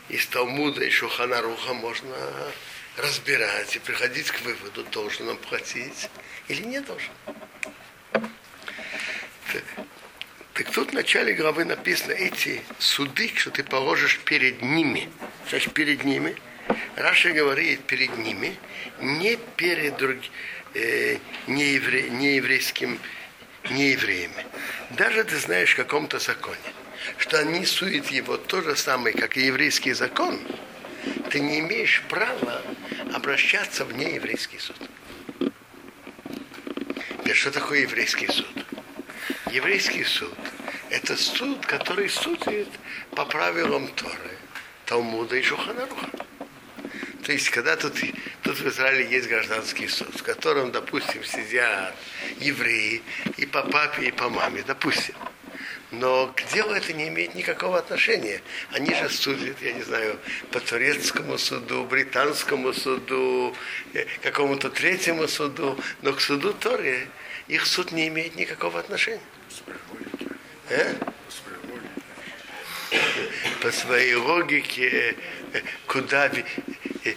из 0.08 0.26
Талмуда 0.26 0.84
и 0.84 0.90
Шуханаруха 0.90 1.72
можно 1.72 2.16
разбирать 2.96 3.76
и 3.76 3.78
приходить 3.78 4.30
к 4.30 4.40
выводу, 4.42 4.84
должен 4.84 5.28
он 5.28 5.38
платить 5.38 6.10
или 6.48 6.62
не 6.62 6.80
должен. 6.80 7.12
Так, 10.54 10.70
тут 10.70 10.90
в 10.92 10.94
начале 10.94 11.34
главы 11.34 11.64
написано 11.64 12.12
эти 12.12 12.62
суды, 12.78 13.28
что 13.34 13.50
ты 13.50 13.64
положишь 13.64 14.20
перед 14.20 14.62
ними. 14.62 15.10
Значит, 15.48 15.72
перед 15.72 16.04
ними. 16.04 16.36
Раша 16.94 17.32
говорит 17.32 17.80
перед 17.82 18.16
ними, 18.18 18.56
не 19.00 19.36
перед 19.56 19.96
друг, 19.96 20.18
э, 20.74 21.18
неевре, 21.48 22.08
нееврейским 22.08 23.00
неевреями. 23.68 24.46
Даже 24.90 25.24
ты 25.24 25.36
знаешь 25.38 25.72
в 25.72 25.76
каком-то 25.76 26.20
законе, 26.20 26.72
что 27.18 27.40
они 27.40 27.66
суют 27.66 28.06
его 28.06 28.36
то 28.36 28.62
же 28.62 28.76
самое, 28.76 29.14
как 29.14 29.36
и 29.36 29.46
еврейский 29.46 29.92
закон, 29.92 30.40
ты 31.30 31.40
не 31.40 31.58
имеешь 31.60 32.00
права 32.08 32.62
обращаться 33.12 33.84
в 33.84 33.92
нееврейский 33.92 34.60
суд. 34.60 34.76
Теперь, 37.18 37.34
что 37.34 37.50
такое 37.50 37.80
еврейский 37.80 38.28
суд? 38.28 38.46
Еврейский 39.54 40.02
суд– 40.02 40.34
это 40.90 41.16
суд, 41.16 41.64
который 41.64 42.08
судит 42.08 42.66
по 43.14 43.24
правилам 43.24 43.86
Торы, 43.94 44.36
Талмуда 44.84 45.36
и 45.36 45.42
Шуханаруха. 45.42 46.10
То 47.22 47.30
есть, 47.30 47.50
когда 47.50 47.76
тут, 47.76 47.94
тут 48.42 48.58
в 48.58 48.66
Израиле 48.66 49.08
есть 49.08 49.28
гражданский 49.28 49.86
суд, 49.86 50.12
в 50.12 50.24
котором, 50.24 50.72
допустим, 50.72 51.22
сидят 51.22 51.94
евреи 52.40 53.00
и 53.36 53.46
по 53.46 53.62
папе, 53.62 54.08
и 54.08 54.10
по 54.10 54.28
маме, 54.28 54.64
допустим– 54.66 55.14
но 55.90 56.26
к 56.34 56.42
делу 56.52 56.72
это 56.72 56.92
не 56.92 57.08
имеет 57.08 57.36
никакого 57.36 57.78
отношения. 57.78 58.42
Они 58.72 58.92
же 58.92 59.08
судят, 59.08 59.62
я 59.62 59.72
не 59.72 59.82
знаю, 59.82 60.18
по 60.50 60.58
турецкому 60.58 61.38
суду, 61.38 61.84
британскому 61.84 62.72
суду, 62.72 63.54
э, 63.92 64.04
какому-то 64.22 64.70
третьему 64.70 65.28
суду, 65.28 65.78
но 66.02 66.12
к 66.12 66.20
суду 66.20 66.52
Торе 66.52 67.06
их 67.46 67.66
суд 67.66 67.92
не 67.92 68.08
имеет 68.08 68.34
никакого 68.34 68.80
отношения. 68.80 69.20
Э? 70.68 70.94
По 73.60 73.72
своей 73.72 74.14
логике, 74.14 75.16
э, 75.52 75.62
куда, 75.86 76.26
э, 76.26 77.14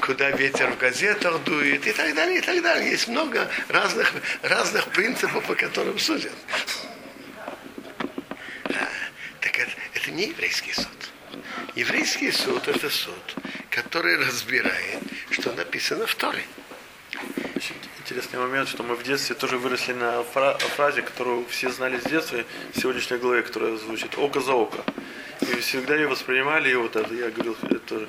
куда 0.00 0.30
ветер 0.30 0.70
в 0.70 0.78
газетах 0.78 1.42
дует 1.44 1.86
и 1.86 1.92
так 1.92 2.14
далее, 2.14 2.38
и 2.38 2.40
так 2.40 2.62
далее. 2.62 2.90
Есть 2.90 3.08
много 3.08 3.48
разных, 3.68 4.12
разных 4.42 4.88
принципов, 4.88 5.44
по 5.46 5.54
которым 5.54 5.98
судят. 5.98 6.32
это 10.02 10.10
не 10.10 10.28
еврейский 10.28 10.72
суд. 10.72 11.12
Еврейский 11.76 12.32
суд 12.32 12.66
это 12.66 12.90
суд, 12.90 13.36
который 13.70 14.16
разбирает, 14.16 15.00
что 15.30 15.52
написано 15.52 16.06
в 16.06 16.14
Торе. 16.16 16.44
Интересный 18.12 18.40
момент, 18.40 18.68
что 18.68 18.82
мы 18.82 18.94
в 18.94 19.02
детстве 19.04 19.34
тоже 19.34 19.56
выросли 19.56 19.94
на 19.94 20.22
фразе, 20.22 21.00
которую 21.00 21.46
все 21.46 21.70
знали 21.70 21.98
с 21.98 22.02
детства, 22.02 22.44
в 22.74 22.78
сегодняшней 22.78 23.16
главе, 23.16 23.42
которая 23.42 23.74
звучит 23.78 24.18
«око 24.18 24.42
за 24.42 24.52
око». 24.52 24.84
И 25.40 25.46
всегда 25.60 25.94
ее 25.94 26.08
воспринимали, 26.08 26.68
и 26.68 26.74
вот 26.74 26.94
это, 26.94 27.14
я 27.14 27.30
говорил, 27.30 27.56
это 27.70 28.06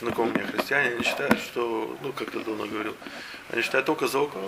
знакомые 0.00 0.34
мне 0.34 0.44
христиане, 0.44 0.96
они 0.96 1.04
считают, 1.04 1.38
что, 1.38 1.96
ну, 2.02 2.12
как-то 2.12 2.40
давно 2.40 2.66
говорил, 2.66 2.96
они 3.50 3.62
считают 3.62 3.88
око 3.88 4.08
за 4.08 4.18
око, 4.18 4.40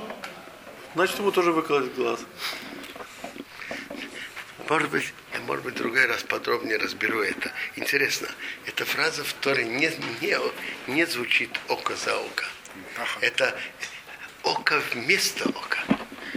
значит, 0.97 1.17
ему 1.21 1.31
тоже 1.31 1.53
выколоть 1.53 1.95
глаз. 1.95 2.19
Может 4.69 4.91
быть, 4.91 5.15
я, 5.33 5.39
может 5.47 5.65
быть, 5.65 5.77
другой 5.77 6.07
раз 6.07 6.25
подробнее 6.25 6.79
разберу 6.79 7.21
это. 7.21 7.53
Интересно, 7.77 8.27
эта 8.65 8.85
фраза 8.85 9.23
в 9.23 9.33
Торе 9.35 9.67
не, 9.67 9.89
не, 10.21 10.37
не 10.89 11.07
звучит 11.07 11.61
око 11.69 11.95
за 11.95 12.17
око. 12.19 12.45
Это 13.21 13.57
око 14.47 14.81
вместо 14.93 15.49
ока. 15.49 15.81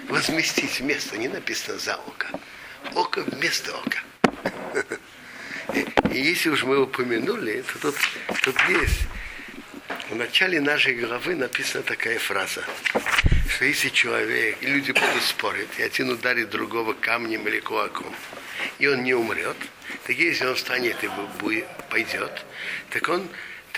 Возместить 0.07 0.79
вместо, 0.79 1.17
не 1.17 1.27
написано 1.27 1.77
за 1.77 1.95
око. 1.95 2.27
Око 2.95 3.21
вместо 3.21 3.71
ока. 3.77 3.99
И 6.11 6.19
если 6.19 6.49
уж 6.49 6.63
мы 6.63 6.81
упомянули, 6.81 7.61
то 7.61 7.79
тут, 7.79 7.95
тут 8.41 8.55
есть 8.69 9.01
в 10.09 10.15
начале 10.15 10.59
нашей 10.59 10.95
главы 10.95 11.35
написана 11.35 11.83
такая 11.83 12.17
фраза, 12.17 12.63
что 13.47 13.65
если 13.65 13.89
человек, 13.89 14.57
и 14.61 14.65
люди 14.65 14.91
будут 14.91 15.23
спорить, 15.23 15.69
и 15.77 15.83
один 15.83 16.09
ударит 16.09 16.49
другого 16.49 16.93
камнем 16.93 17.47
или 17.47 17.59
кулаком, 17.59 18.15
и 18.79 18.87
он 18.87 19.03
не 19.03 19.13
умрет, 19.13 19.57
так 20.07 20.15
если 20.15 20.47
он 20.47 20.55
встанет 20.55 21.03
и 21.03 21.09
пойдет, 21.91 22.43
так 22.89 23.07
он 23.07 23.27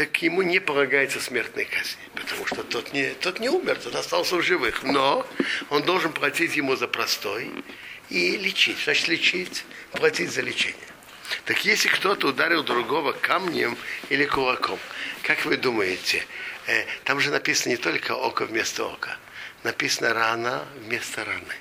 так 0.02 0.20
ему 0.24 0.42
не 0.42 0.60
полагается 0.60 1.20
смертной 1.20 1.66
казни, 1.66 2.02
потому 2.16 2.48
что 2.48 2.64
тот 2.64 2.92
не, 2.92 3.12
тот 3.12 3.40
не 3.40 3.50
умер, 3.50 3.78
тот 3.78 3.94
остался 3.94 4.36
в 4.36 4.42
живых, 4.42 4.82
но 4.82 5.28
он 5.70 5.84
должен 5.84 6.12
платить 6.12 6.56
ему 6.56 6.76
за 6.76 6.88
простой 6.88 7.52
и 8.10 8.36
лечить. 8.36 8.80
Значит, 8.84 9.10
лечить, 9.10 9.64
платить 9.92 10.32
за 10.32 10.42
лечение. 10.42 10.88
Так 11.46 11.64
если 11.66 11.88
кто-то 11.88 12.30
ударил 12.30 12.64
другого 12.64 13.12
камнем 13.12 13.78
или 14.10 14.26
кулаком, 14.26 14.80
как 15.22 15.46
вы 15.46 15.56
думаете, 15.56 16.26
э, 16.66 16.84
там 17.04 17.20
же 17.20 17.30
написано 17.30 17.74
не 17.74 17.78
только 17.78 18.14
око 18.14 18.46
вместо 18.46 18.86
ока, 18.88 19.20
написано 19.62 20.16
рана 20.16 20.66
вместо 20.84 21.24
раны. 21.24 21.56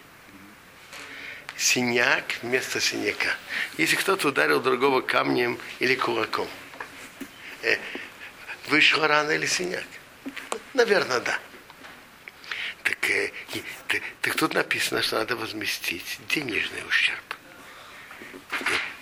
Синяк 1.58 2.24
вместо 2.40 2.80
синяка. 2.80 3.36
Если 3.76 3.96
кто-то 3.96 4.28
ударил 4.28 4.62
другого 4.62 5.02
камнем 5.02 5.58
или 5.78 5.94
кулаком, 5.94 6.48
э, 7.60 7.76
вышла 8.70 9.08
рана 9.08 9.32
или 9.32 9.46
синяк? 9.46 9.84
Наверное, 10.74 11.20
да. 11.20 11.38
Так, 12.84 13.10
э, 13.10 13.32
так, 13.88 14.02
так 14.22 14.34
тут 14.36 14.54
написано, 14.54 15.02
что 15.02 15.18
надо 15.18 15.36
возместить 15.36 16.18
денежный 16.28 16.86
ущерб. 16.88 17.18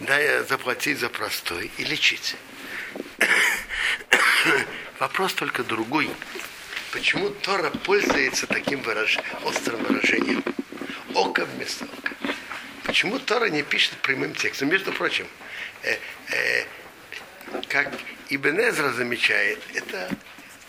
Да, 0.01 0.43
заплатить 0.45 0.99
за 0.99 1.09
простой 1.09 1.71
и 1.77 1.85
лечить. 1.85 2.37
Вопрос 4.99 5.35
только 5.35 5.63
другой. 5.63 6.11
почему 6.93 7.31
Тора 7.31 7.71
пользуется 7.71 8.47
таким 8.47 8.81
выраж... 8.83 9.19
острым 9.45 9.83
выражением? 9.85 10.43
Око 11.15 11.45
вместо 11.45 11.85
ока. 11.85 12.13
Почему 12.85 13.19
Тора 13.19 13.49
не 13.51 13.63
пишет 13.63 13.93
прямым 13.99 14.35
текстом? 14.35 14.71
Между 14.71 14.93
прочим, 14.93 15.27
э, 15.83 15.99
э, 16.31 16.65
как 17.69 17.93
Ибн 18.31 18.61
Эзра 18.61 18.93
замечает, 18.93 19.59
это, 19.75 20.11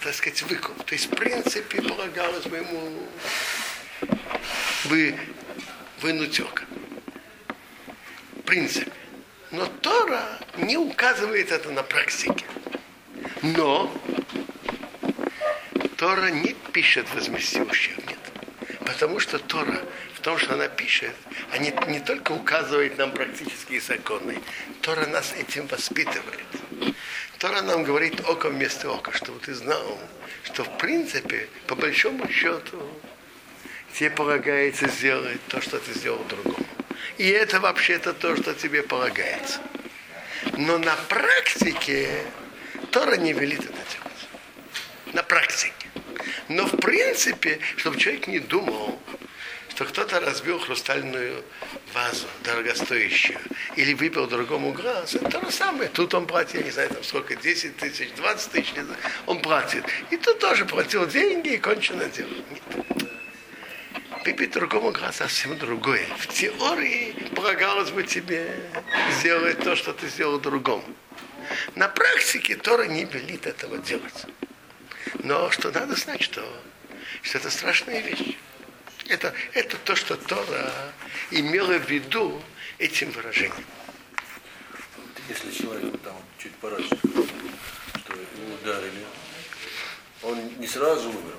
так 0.01 0.13
сказать, 0.13 0.41
выкуп. 0.43 0.83
То 0.85 0.93
есть, 0.93 1.07
в 1.07 1.15
принципе, 1.15 1.81
полагалось 1.81 2.45
бы 2.45 2.57
ему 2.57 3.07
вы, 4.85 5.15
вынуть 6.01 6.39
око. 6.39 6.63
В 8.37 8.41
принципе. 8.43 8.91
Но 9.51 9.65
Тора 9.65 10.39
не 10.57 10.77
указывает 10.77 11.51
это 11.51 11.69
на 11.71 11.83
практике. 11.83 12.45
Но 13.41 13.91
Тора 15.97 16.29
не 16.29 16.53
пишет 16.71 17.13
возмести 17.13 17.61
ущерб, 17.61 18.07
нет. 18.07 18.19
Потому 18.85 19.19
что 19.19 19.37
Тора 19.37 19.81
в 20.19 20.21
том, 20.21 20.37
что 20.37 20.53
она 20.53 20.67
пишет, 20.67 21.15
они 21.51 21.73
не 21.87 21.99
только 21.99 22.33
указывает 22.33 22.97
нам 22.97 23.11
практические 23.11 23.79
законы, 23.79 24.37
Тора 24.81 25.07
нас 25.07 25.33
этим 25.33 25.65
воспитывает. 25.67 26.45
Тора 27.39 27.61
нам 27.61 27.85
говорит 27.85 28.19
око 28.27 28.49
вместо 28.49 28.91
ока, 28.91 29.13
чтобы 29.13 29.39
ты 29.39 29.53
знал, 29.53 29.97
что 30.43 30.65
в 30.65 30.77
принципе, 30.77 31.47
по 31.67 31.75
большому 31.75 32.29
счету, 32.29 32.85
тебе 33.93 34.09
полагается 34.09 34.89
сделать 34.89 35.39
то, 35.47 35.61
что 35.61 35.79
ты 35.79 35.93
сделал 35.93 36.21
другому. 36.25 36.67
И 37.17 37.29
это 37.29 37.61
вообще-то 37.61 38.13
то, 38.13 38.35
что 38.35 38.53
тебе 38.53 38.83
полагается. 38.83 39.61
Но 40.57 40.77
на 40.77 40.95
практике 41.07 42.25
Тора 42.91 43.15
не 43.15 43.31
велит 43.31 43.61
это 43.61 43.71
делать. 43.71 45.13
На 45.13 45.23
практике. 45.23 45.87
Но 46.47 46.65
в 46.65 46.77
принципе, 46.77 47.59
чтобы 47.77 47.97
человек 47.97 48.27
не 48.27 48.39
думал, 48.39 48.99
что 49.69 49.85
кто-то 49.85 50.19
разбил 50.19 50.59
хрустальную 50.59 51.41
вазу 51.93 52.27
дорогостоящую 52.43 53.39
или 53.77 53.93
выпил 53.93 54.27
другому 54.27 54.73
газ, 54.73 55.15
это 55.15 55.29
то 55.29 55.45
же 55.45 55.51
самое. 55.51 55.89
Тут 55.89 56.13
он 56.13 56.27
платит, 56.27 56.65
не 56.65 56.71
знаю, 56.71 56.89
там 56.89 57.01
сколько, 57.01 57.35
10 57.35 57.77
тысяч, 57.77 58.09
20 58.17 58.51
тысяч, 58.51 58.73
он 59.25 59.39
платит. 59.41 59.85
И 60.09 60.17
тут 60.17 60.39
тоже 60.39 60.65
платил 60.65 61.07
деньги 61.07 61.53
и 61.53 61.57
кончено 61.57 62.09
дело. 62.09 62.27
Нет. 62.51 62.85
Выпить 64.25 64.51
другому 64.51 64.91
газ 64.91 65.15
совсем 65.15 65.57
другое. 65.57 66.05
В 66.17 66.27
теории 66.27 67.15
полагалось 67.33 67.91
бы 67.91 68.03
тебе 68.03 68.53
сделать 69.19 69.59
то, 69.59 69.77
что 69.77 69.93
ты 69.93 70.09
сделал 70.09 70.39
другому. 70.39 70.83
На 71.75 71.87
практике 71.87 72.57
Тора 72.57 72.83
не 72.83 73.05
велит 73.05 73.47
этого 73.47 73.77
делать. 73.77 74.25
Но 75.15 75.49
что 75.51 75.71
надо 75.71 75.95
знать, 75.95 76.21
что, 76.21 76.41
что 77.21 77.37
это 77.37 77.49
страшная 77.49 78.01
вещь. 78.01 78.37
Это, 79.07 79.33
это 79.53 79.77
то, 79.77 79.95
что 79.95 80.15
Тора 80.15 80.71
имела 81.31 81.77
в 81.79 81.89
виду 81.89 82.41
этим 82.77 83.11
выражением. 83.11 83.65
Если 85.27 85.51
человек 85.51 85.99
там 86.01 86.15
чуть 86.37 86.55
пораньше, 86.55 86.95
что 86.95 88.13
его 88.13 88.55
ударили, 88.61 89.05
он 90.23 90.59
не 90.59 90.67
сразу 90.67 91.09
умер, 91.09 91.35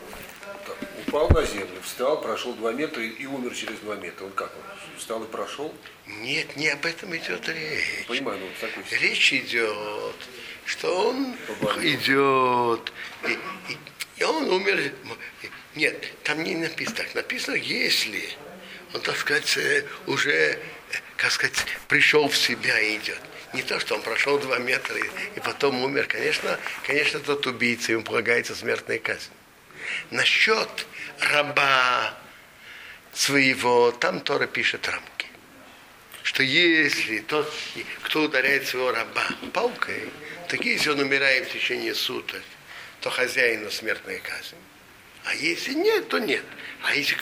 упал 1.06 1.28
на 1.30 1.44
землю, 1.44 1.80
встал, 1.82 2.20
прошел 2.20 2.54
два 2.54 2.72
метра 2.72 3.02
и, 3.02 3.08
и 3.08 3.26
умер 3.26 3.54
через 3.54 3.78
два 3.80 3.96
метра. 3.96 4.24
Он 4.24 4.32
как? 4.32 4.52
Он 4.56 4.98
встал 4.98 5.22
и 5.24 5.26
прошел? 5.26 5.74
Нет, 6.06 6.56
не 6.56 6.68
об 6.68 6.84
этом 6.86 7.16
идет 7.16 7.48
речь. 7.48 8.06
Понимаю, 8.06 8.38
ну, 8.40 8.46
вот 8.46 8.56
такой... 8.58 8.98
Речь 8.98 9.32
идет, 9.32 10.16
что 10.70 11.08
он 11.08 11.36
идет, 11.82 12.92
и, 13.24 13.32
и, 13.32 13.78
и 14.18 14.22
он 14.22 14.48
умер. 14.50 14.92
Нет, 15.74 16.06
там 16.22 16.44
не 16.44 16.54
написано 16.54 16.96
так. 16.98 17.14
Написано, 17.14 17.56
если 17.56 18.28
он, 18.94 19.00
так 19.00 19.16
сказать, 19.16 19.58
уже, 20.06 20.58
как 21.16 21.32
сказать, 21.32 21.56
пришел 21.88 22.28
в 22.28 22.36
себя 22.36 22.78
и 22.80 22.98
идет. 22.98 23.20
Не 23.52 23.62
то, 23.62 23.80
что 23.80 23.96
он 23.96 24.02
прошел 24.02 24.38
два 24.38 24.58
метра 24.58 24.96
и, 24.96 25.10
и 25.34 25.40
потом 25.40 25.82
умер. 25.82 26.06
Конечно, 26.06 26.56
конечно, 26.86 27.18
тот 27.18 27.46
убийца, 27.48 27.90
ему 27.90 28.04
полагается 28.04 28.54
смертная 28.54 29.00
казнь. 29.00 29.30
Насчет 30.12 30.86
раба 31.18 32.16
своего, 33.12 33.90
там 33.90 34.20
Тора 34.20 34.46
пишет 34.46 34.88
рамки. 34.88 35.26
Что 36.22 36.44
если 36.44 37.18
тот, 37.20 37.52
кто 38.02 38.22
ударяет 38.22 38.68
своего 38.68 38.92
раба 38.92 39.26
палкой, 39.52 40.10
так 40.50 40.64
если 40.64 40.90
он 40.90 40.98
умирает 40.98 41.46
в 41.46 41.52
течение 41.52 41.94
суток, 41.94 42.42
то 43.00 43.08
хозяину 43.08 43.70
смертная 43.70 44.18
казнь. 44.18 44.56
А 45.24 45.34
если 45.36 45.74
нет, 45.74 46.08
то 46.08 46.18
нет. 46.18 46.44
А 46.82 46.92
если 46.92 47.16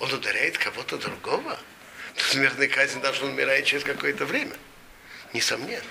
он 0.00 0.12
ударяет 0.12 0.58
кого-то 0.58 0.98
другого, 0.98 1.56
то 2.16 2.24
смертная 2.24 2.66
казнь 2.66 3.00
даже 3.00 3.24
он 3.24 3.30
умирает 3.30 3.66
через 3.66 3.84
какое-то 3.84 4.26
время. 4.26 4.56
Несомненно. 5.32 5.84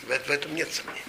В, 0.00 0.06
в 0.06 0.30
этом 0.30 0.54
нет 0.54 0.72
сомнений. 0.72 1.02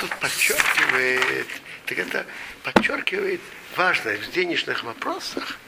Тут 0.00 0.18
подчеркивает, 0.18 1.46
так 1.86 1.98
это 1.98 2.26
подчеркивает 2.64 3.40
важность 3.76 4.24
в 4.24 4.32
денежных 4.32 4.82
вопросах 4.82 5.58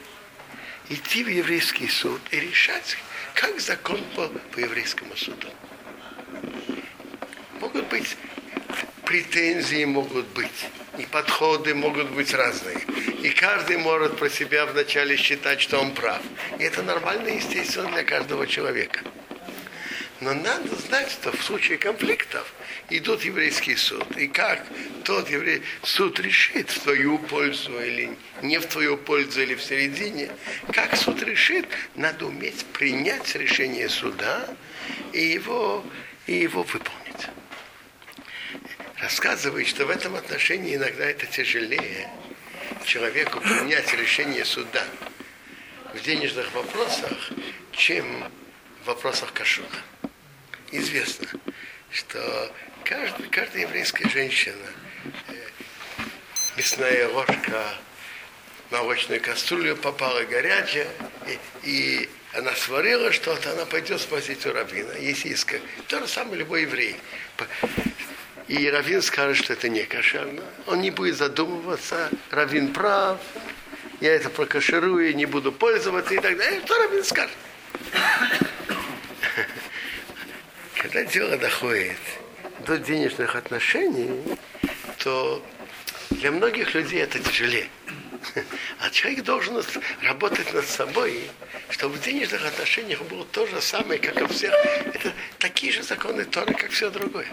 идти 0.89 1.23
в 1.23 1.27
еврейский 1.27 1.87
суд 1.87 2.21
и 2.31 2.39
решать, 2.39 2.97
как 3.33 3.59
закон 3.59 3.99
по, 4.15 4.27
по 4.27 4.59
еврейскому 4.59 5.15
суду. 5.15 5.47
Могут 7.59 7.87
быть 7.87 8.17
претензии 9.05 9.85
могут 9.85 10.25
быть, 10.27 10.67
и 10.97 11.05
подходы 11.05 11.73
могут 11.73 12.09
быть 12.09 12.33
разные. 12.33 12.79
И 13.21 13.29
каждый 13.29 13.77
может 13.77 14.17
про 14.17 14.29
себя 14.29 14.65
вначале 14.65 15.15
считать, 15.15 15.61
что 15.61 15.79
он 15.79 15.93
прав. 15.93 16.21
И 16.59 16.63
это 16.63 16.81
нормально 16.83 17.29
естественно 17.29 17.89
для 17.91 18.03
каждого 18.03 18.47
человека. 18.47 19.01
Но 20.21 20.33
надо 20.33 20.75
знать, 20.75 21.11
что 21.11 21.31
в 21.31 21.43
случае 21.43 21.77
конфликтов 21.77 22.53
идут 22.89 23.23
еврейский 23.23 23.75
суд. 23.75 24.05
И 24.17 24.27
как 24.27 24.65
тот 25.03 25.29
еврей 25.29 25.61
суд 25.83 26.19
решит 26.19 26.69
в 26.69 26.79
твою 26.81 27.19
пользу 27.19 27.79
или 27.79 28.17
не 28.41 28.59
в 28.59 28.65
твою 28.65 28.97
пользу 28.97 29.41
или 29.41 29.55
в 29.55 29.61
середине, 29.61 30.29
как 30.71 30.95
суд 30.95 31.21
решит, 31.23 31.67
надо 31.95 32.27
уметь 32.27 32.65
принять 32.67 33.35
решение 33.35 33.89
суда 33.89 34.47
и 35.11 35.21
его, 35.21 35.85
и 36.27 36.35
его 36.35 36.63
выполнить 36.63 37.05
рассказывает, 39.05 39.67
что 39.67 39.85
в 39.85 39.89
этом 39.89 40.15
отношении 40.15 40.75
иногда 40.75 41.05
это 41.05 41.27
тяжелее 41.27 42.09
человеку 42.85 43.39
принять 43.39 43.93
решение 43.93 44.43
суда 44.45 44.83
в 45.93 46.01
денежных 46.01 46.51
вопросах, 46.53 47.31
чем 47.71 48.23
в 48.83 48.87
вопросах 48.87 49.31
кашуна. 49.33 49.67
Известно, 50.77 51.27
что 51.91 52.51
каждый, 52.83 53.27
каждая 53.29 53.63
еврейская 53.63 54.09
женщина 54.09 54.55
э, 55.29 55.33
мясная 56.57 57.07
ложка 57.09 57.75
молочную 58.71 59.21
кастрюлю 59.21 59.75
попала 59.75 60.23
горячая, 60.23 60.87
и, 61.27 61.39
и 61.63 62.09
она 62.33 62.53
сварила 62.55 63.11
что-то, 63.11 63.51
она 63.51 63.65
пойдет 63.65 64.01
спросить 64.01 64.45
у 64.45 64.53
раввина. 64.53 64.93
Есть 64.93 65.25
иск. 65.25 65.55
То 65.87 65.99
же 65.99 66.07
самое 66.07 66.37
любой 66.37 66.63
еврей 66.63 66.97
и 68.47 68.69
Равин 68.69 69.01
скажет, 69.01 69.43
что 69.43 69.53
это 69.53 69.69
не 69.69 69.83
кошерно, 69.83 70.43
он 70.67 70.81
не 70.81 70.91
будет 70.91 71.17
задумываться, 71.17 72.09
Равин 72.31 72.73
прав, 72.73 73.19
я 74.01 74.13
это 74.13 74.29
прокаширую, 74.29 75.15
не 75.15 75.25
буду 75.25 75.51
пользоваться 75.51 76.13
и 76.13 76.19
так 76.19 76.37
далее. 76.37 76.61
Что 76.65 76.77
Равин 76.77 77.03
скажет? 77.03 77.35
Когда 80.85 81.03
дело 81.03 81.35
доходит 81.35 81.97
до 82.59 82.77
денежных 82.77 83.35
отношений, 83.35 84.21
то 84.99 85.43
для 86.11 86.31
многих 86.31 86.75
людей 86.75 87.01
это 87.01 87.17
тяжелее. 87.17 87.69
А 88.79 88.91
человек 88.91 89.23
должен 89.23 89.63
работать 90.03 90.53
над 90.53 90.67
собой, 90.67 91.23
чтобы 91.71 91.95
в 91.95 92.01
денежных 92.01 92.45
отношениях 92.45 93.01
было 93.01 93.25
то 93.25 93.47
же 93.47 93.59
самое, 93.61 93.99
как 93.99 94.21
у 94.21 94.27
всех. 94.31 94.53
Это 94.93 95.11
такие 95.39 95.73
же 95.73 95.81
законы 95.81 96.23
Торы, 96.23 96.53
как 96.53 96.69
все 96.69 96.91
другое. 96.91 97.29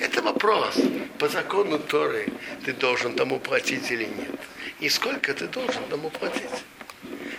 Это 0.00 0.22
вопрос. 0.22 0.76
По 1.18 1.28
закону 1.28 1.78
Торы 1.78 2.32
ты 2.64 2.72
должен 2.72 3.14
тому 3.14 3.38
платить 3.38 3.90
или 3.90 4.04
нет. 4.04 4.40
И 4.80 4.88
сколько 4.88 5.34
ты 5.34 5.46
должен 5.46 5.82
тому 5.90 6.08
платить. 6.08 6.64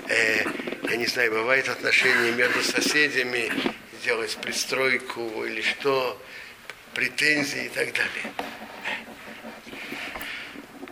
Э, 0.10 0.44
я 0.90 0.96
не 0.96 1.06
знаю, 1.06 1.32
бывает 1.32 1.70
отношения 1.70 2.32
между 2.32 2.64
соседями, 2.64 3.52
делать 4.04 4.36
пристройку 4.42 5.46
или 5.46 5.62
что, 5.62 6.20
претензии 6.96 7.66
и 7.66 7.70
так 7.70 7.94
далее. 7.94 8.34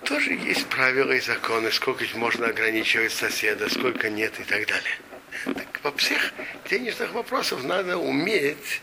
Тоже 0.06 0.34
есть 0.34 0.68
правила 0.68 1.12
и 1.14 1.20
законы, 1.20 1.72
сколько 1.72 2.06
можно 2.14 2.46
ограничивать 2.46 3.12
соседа, 3.12 3.68
сколько 3.70 4.08
нет 4.10 4.40
и 4.40 4.44
так 4.44 4.68
далее. 4.68 4.98
Так 5.46 5.80
во 5.82 5.92
всех 5.94 6.32
денежных 6.70 7.12
вопросах 7.14 7.64
надо 7.64 7.98
уметь 7.98 8.82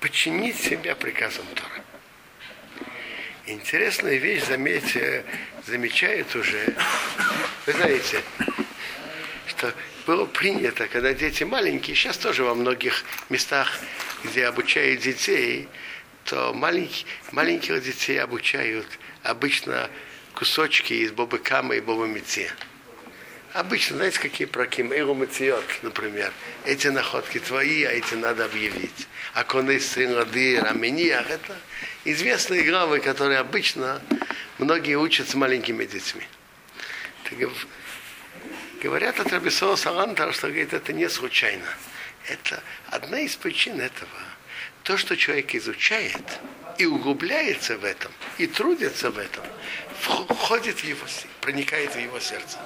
подчинить 0.00 0.60
себя 0.60 0.94
приказам 0.94 1.46
Тора. 1.54 1.84
Интересная 3.46 4.16
вещь, 4.16 4.44
заметьте, 4.44 5.24
замечает 5.66 6.36
уже, 6.36 6.76
вы 7.66 7.72
знаете, 7.72 8.22
что 9.62 9.74
было 10.08 10.26
принято, 10.26 10.88
когда 10.88 11.14
дети 11.14 11.44
маленькие, 11.44 11.94
сейчас 11.94 12.18
тоже 12.18 12.42
во 12.42 12.54
многих 12.54 13.04
местах, 13.28 13.78
где 14.24 14.46
обучают 14.46 15.02
детей, 15.02 15.68
то 16.24 16.52
маленьких, 16.52 17.06
маленьких 17.30 17.80
детей 17.80 18.20
обучают 18.20 18.86
обычно 19.22 19.88
кусочки 20.34 20.94
из 20.94 21.12
Бобы 21.12 21.38
Кама 21.38 21.76
и 21.76 21.80
Бобы 21.80 22.08
Мити. 22.08 22.50
Обычно, 23.52 23.98
знаете, 23.98 24.18
какие 24.18 24.46
проким? 24.46 24.92
Эру 24.92 25.14
Мациот, 25.14 25.64
например. 25.82 26.32
Эти 26.64 26.88
находки 26.88 27.38
твои, 27.38 27.84
а 27.84 27.92
эти 27.92 28.14
надо 28.14 28.46
объявить. 28.46 29.06
А 29.34 29.44
коны 29.44 29.78
Сринадыр, 29.78 30.66
Амениях, 30.66 31.30
это 31.30 31.56
известные 32.04 32.62
главы, 32.62 32.98
которые 32.98 33.38
обычно 33.38 34.02
многие 34.58 34.96
учат 34.96 35.28
с 35.28 35.34
маленькими 35.34 35.84
детьми. 35.84 36.26
Говорят 38.82 39.20
от 39.20 39.32
Рабисова 39.32 39.76
Салантара, 39.76 40.32
что 40.32 40.48
говорит, 40.48 40.72
это 40.72 40.92
не 40.92 41.08
случайно. 41.08 41.64
Это 42.26 42.60
одна 42.90 43.20
из 43.20 43.36
причин 43.36 43.80
этого. 43.80 44.10
То, 44.82 44.96
что 44.96 45.16
человек 45.16 45.54
изучает 45.54 46.40
и 46.78 46.86
углубляется 46.86 47.78
в 47.78 47.84
этом, 47.84 48.10
и 48.38 48.48
трудится 48.48 49.12
в 49.12 49.18
этом, 49.18 49.44
входит 50.00 50.80
в 50.80 50.84
его, 50.84 51.06
проникает 51.40 51.94
в 51.94 52.00
его 52.00 52.18
сердце. 52.18 52.58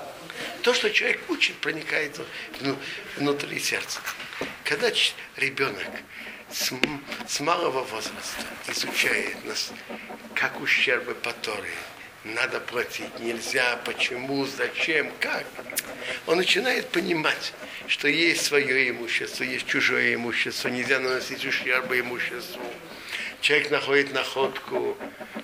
То, 0.63 0.73
что 0.73 0.91
человек 0.91 1.21
учит, 1.29 1.57
проникает 1.57 2.19
внутри 3.19 3.59
сердца. 3.59 4.01
Когда 4.65 4.91
ребенок 5.37 5.87
с, 6.51 6.73
с 7.29 7.41
малого 7.41 7.83
возраста 7.83 8.43
изучает 8.69 9.45
нас, 9.45 9.71
как 10.35 10.63
ущербы 10.63 11.15
по 11.15 11.35
Торе, 11.35 11.75
надо 12.35 12.61
платить, 12.61 13.19
нельзя, 13.21 13.79
почему, 13.85 14.45
зачем, 14.47 15.11
как, 15.21 15.45
он 16.27 16.39
начинает 16.39 16.89
понимать, 16.89 17.53
что 17.87 18.09
есть 18.09 18.45
свое 18.45 18.91
имущество, 18.91 19.45
есть 19.45 19.67
чужое 19.67 20.15
имущество, 20.15 20.69
нельзя 20.69 20.99
наносить 20.99 21.45
ущербы 21.45 22.01
имуществу. 22.01 22.63
Человек 23.41 23.71
находит 23.71 24.13
находку, 24.13 24.97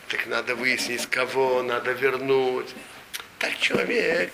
так 0.08 0.26
надо 0.26 0.56
выяснить, 0.56 1.06
кого 1.06 1.62
надо 1.62 1.92
вернуть. 1.92 2.74
Так 3.38 3.56
человек 3.58 4.32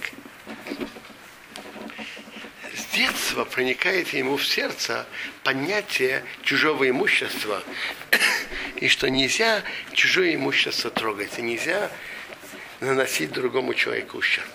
с 2.74 2.94
детства 2.94 3.44
проникает 3.44 4.08
ему 4.14 4.36
в 4.36 4.46
сердце 4.46 5.06
понятие 5.44 6.24
чужого 6.42 6.88
имущества, 6.88 7.62
и 8.76 8.88
что 8.88 9.10
нельзя 9.10 9.62
чужое 9.92 10.34
имущество 10.34 10.90
трогать, 10.90 11.38
и 11.38 11.42
нельзя 11.42 11.90
наносить 12.80 13.32
другому 13.32 13.74
человеку 13.74 14.18
ущерб. 14.18 14.46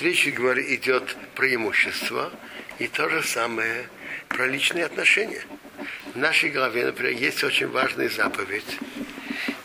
Речь 0.00 0.28
говорит, 0.28 0.68
идет 0.68 1.16
про 1.34 1.54
имущество, 1.54 2.30
и 2.78 2.88
то 2.88 3.08
же 3.08 3.22
самое 3.22 3.88
про 4.28 4.46
личные 4.46 4.84
отношения. 4.84 5.42
В 6.12 6.18
нашей 6.18 6.50
главе, 6.50 6.86
например, 6.86 7.12
есть 7.12 7.42
очень 7.42 7.68
важная 7.68 8.08
заповедь. 8.08 8.78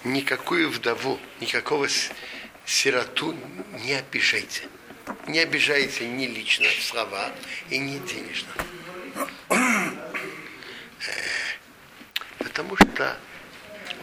Никакую 0.05 0.69
вдову, 0.69 1.19
никакого 1.41 1.87
сироту 2.65 3.35
не 3.83 3.93
обижайте. 3.95 4.69
Не 5.27 5.39
обижайте 5.39 6.07
ни 6.07 6.27
лично 6.27 6.67
в 6.69 6.83
слова 6.83 7.31
и 7.69 7.77
ни 7.77 7.97
денежно. 7.97 8.53
Э, 9.49 9.55
потому 12.37 12.77
что 12.77 13.17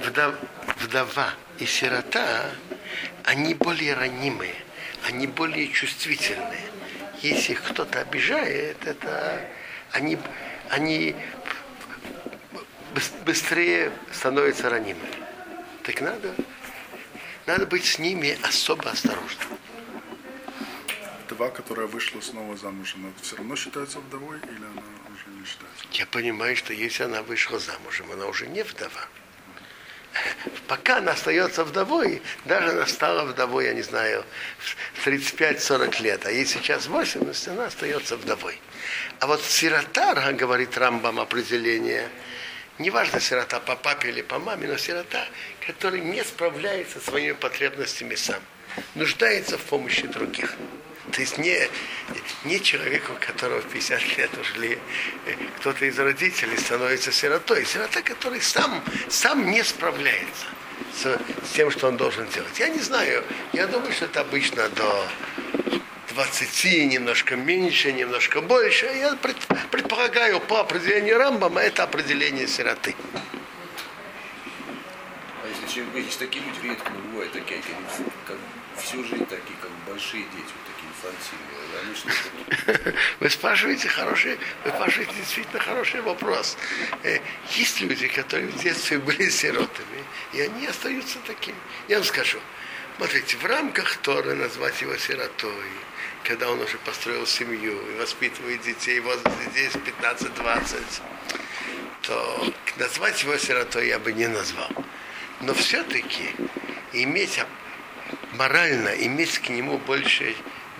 вдова 0.00 1.34
и 1.58 1.66
сирота, 1.66 2.50
они 3.24 3.54
более 3.54 3.94
ранимые, 3.94 4.54
они 5.06 5.26
более 5.26 5.68
чувствительные. 5.68 6.66
Если 7.22 7.52
их 7.52 7.62
кто-то 7.62 8.00
обижает, 8.00 8.86
это 8.86 9.40
они, 9.92 10.18
они 10.70 11.16
быстрее 13.24 13.92
становятся 14.12 14.70
ранимыми. 14.70 15.08
Так 15.82 16.00
надо 16.00 16.34
надо 17.46 17.64
быть 17.64 17.84
с 17.84 17.98
ними 18.00 18.36
особо 18.42 18.90
осторожным. 18.90 19.58
Вдова, 21.26 21.50
которая 21.50 21.86
вышла 21.86 22.20
снова 22.20 22.56
замуж, 22.56 22.94
она 22.96 23.08
все 23.22 23.36
равно 23.36 23.54
считается 23.54 24.00
вдовой 24.00 24.38
или 24.38 24.64
она 24.64 24.82
уже 25.14 25.38
не 25.38 25.44
считается? 25.44 25.86
Я 25.92 26.06
понимаю, 26.06 26.56
что 26.56 26.72
если 26.72 27.04
она 27.04 27.22
вышла 27.22 27.58
замужем, 27.60 28.10
она 28.10 28.26
уже 28.26 28.48
не 28.48 28.64
вдова. 28.64 29.08
Пока 30.68 30.98
она 30.98 31.12
остается 31.12 31.64
вдовой, 31.64 32.22
даже 32.44 32.70
она 32.70 32.86
стала 32.86 33.24
вдовой, 33.24 33.66
я 33.66 33.74
не 33.74 33.82
знаю, 33.82 34.24
в 34.94 35.06
35-40 35.06 36.02
лет, 36.02 36.26
а 36.26 36.30
ей 36.30 36.46
сейчас 36.46 36.86
80, 36.86 37.48
она 37.48 37.66
остается 37.66 38.16
вдовой. 38.16 38.60
А 39.20 39.26
вот 39.26 39.42
сирота, 39.42 40.32
говорит 40.32 40.76
Рамбам 40.76 41.20
определение, 41.20 42.08
неважно, 42.78 43.20
сирота 43.20 43.60
по 43.60 43.76
папе 43.76 44.08
или 44.08 44.22
по 44.22 44.38
маме, 44.38 44.68
но 44.68 44.76
сирота, 44.76 45.24
который 45.66 46.00
не 46.00 46.22
справляется 46.24 47.00
со 47.00 47.10
своими 47.10 47.32
потребностями 47.32 48.14
сам, 48.14 48.40
нуждается 48.94 49.58
в 49.58 49.62
помощи 49.62 50.06
других. 50.06 50.54
То 51.12 51.20
есть 51.20 51.38
не, 51.38 51.68
не 52.44 52.60
человеку, 52.60 53.12
которого 53.20 53.62
50 53.62 54.18
лет 54.18 54.30
ушли, 54.38 54.78
э, 55.26 55.34
кто-то 55.58 55.84
из 55.84 55.98
родителей 55.98 56.56
становится 56.56 57.12
сиротой. 57.12 57.64
Сирота, 57.64 58.02
который 58.02 58.40
сам, 58.40 58.82
сам 59.08 59.50
не 59.50 59.62
справляется 59.62 60.46
с, 60.94 61.04
с 61.46 61.52
тем, 61.54 61.70
что 61.70 61.88
он 61.88 61.96
должен 61.96 62.26
делать. 62.28 62.58
Я 62.58 62.68
не 62.68 62.80
знаю, 62.80 63.24
я 63.52 63.66
думаю, 63.66 63.92
что 63.92 64.06
это 64.06 64.20
обычно 64.20 64.68
до 64.70 65.08
20, 66.10 66.90
немножко 66.90 67.36
меньше, 67.36 67.92
немножко 67.92 68.40
больше. 68.40 68.86
Я 68.86 69.16
предполагаю, 69.70 70.40
по 70.40 70.60
определению 70.60 71.18
Рамбама, 71.18 71.60
это 71.60 71.82
определение 71.82 72.48
сироты. 72.48 72.94
С 75.76 76.16
такими 76.16 76.46
людьми 76.46 76.70
редко 76.70 76.90
бывает 76.90 77.32
такие, 77.32 77.60
как 78.26 78.38
всю 78.78 79.04
жизнь 79.04 79.26
такие, 79.26 79.58
как 79.60 79.70
большие 79.86 80.22
дети, 80.22 80.50
вот 80.54 80.64
такие 80.72 80.88
инфантильные. 80.88 82.94
Вы 83.20 83.28
спрашиваете 83.28 83.86
хороший, 83.88 84.38
вы 84.64 84.70
спрашиваете 84.70 85.12
действительно 85.14 85.60
хороший 85.60 86.00
вопрос. 86.00 86.56
Э, 87.02 87.18
есть 87.50 87.78
люди, 87.82 88.08
которые 88.08 88.48
в 88.48 88.58
детстве 88.62 88.98
были 88.98 89.28
сиротами, 89.28 90.02
и 90.32 90.40
они 90.40 90.66
остаются 90.66 91.18
такими. 91.26 91.58
Я 91.88 91.96
вам 91.96 92.04
скажу, 92.04 92.40
смотрите, 92.96 93.36
в 93.36 93.44
рамках 93.44 93.98
Торы 93.98 94.34
назвать 94.34 94.80
его 94.80 94.96
сиротой, 94.96 95.68
когда 96.24 96.50
он 96.50 96.58
уже 96.60 96.78
построил 96.78 97.26
семью 97.26 97.78
и 97.90 97.98
воспитывает 97.98 98.62
детей, 98.62 99.02
детей 99.02 99.68
с 99.70 99.76
15-20, 99.76 101.02
то 102.00 102.54
назвать 102.78 103.22
его 103.22 103.36
сиротой 103.36 103.88
я 103.88 103.98
бы 103.98 104.14
не 104.14 104.26
назвал. 104.26 104.70
Но 105.40 105.54
все-таки 105.54 106.34
иметь 106.92 107.40
морально, 108.32 108.88
иметь 108.88 109.38
к 109.38 109.48
нему 109.48 109.78
больше, 109.78 110.34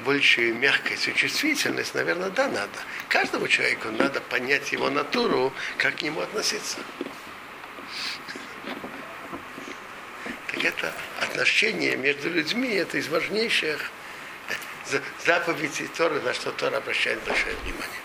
большую 0.05 0.55
мягкость 0.55 1.09
и 1.09 1.15
чувствительность, 1.15 1.95
наверное, 1.95 2.31
да, 2.31 2.49
надо. 2.49 2.79
Каждому 3.09 3.49
человеку 3.49 3.91
надо 3.91 4.21
понять 4.21 4.73
его 4.73 4.91
натуру, 4.91 5.53
как 5.79 5.97
к 5.97 6.03
нему 6.03 6.21
относиться. 6.21 6.79
Так 10.49 10.65
это 10.65 10.93
отношение 11.21 11.97
между 11.97 12.31
людьми, 12.31 12.69
это 12.69 12.99
из 12.99 13.09
важнейших 13.09 13.91
заповедей 15.25 15.89
Торы, 15.89 16.21
на 16.21 16.33
что 16.33 16.53
Тора 16.53 16.77
обращает 16.77 17.23
большое 17.25 17.55
внимание. 17.57 18.01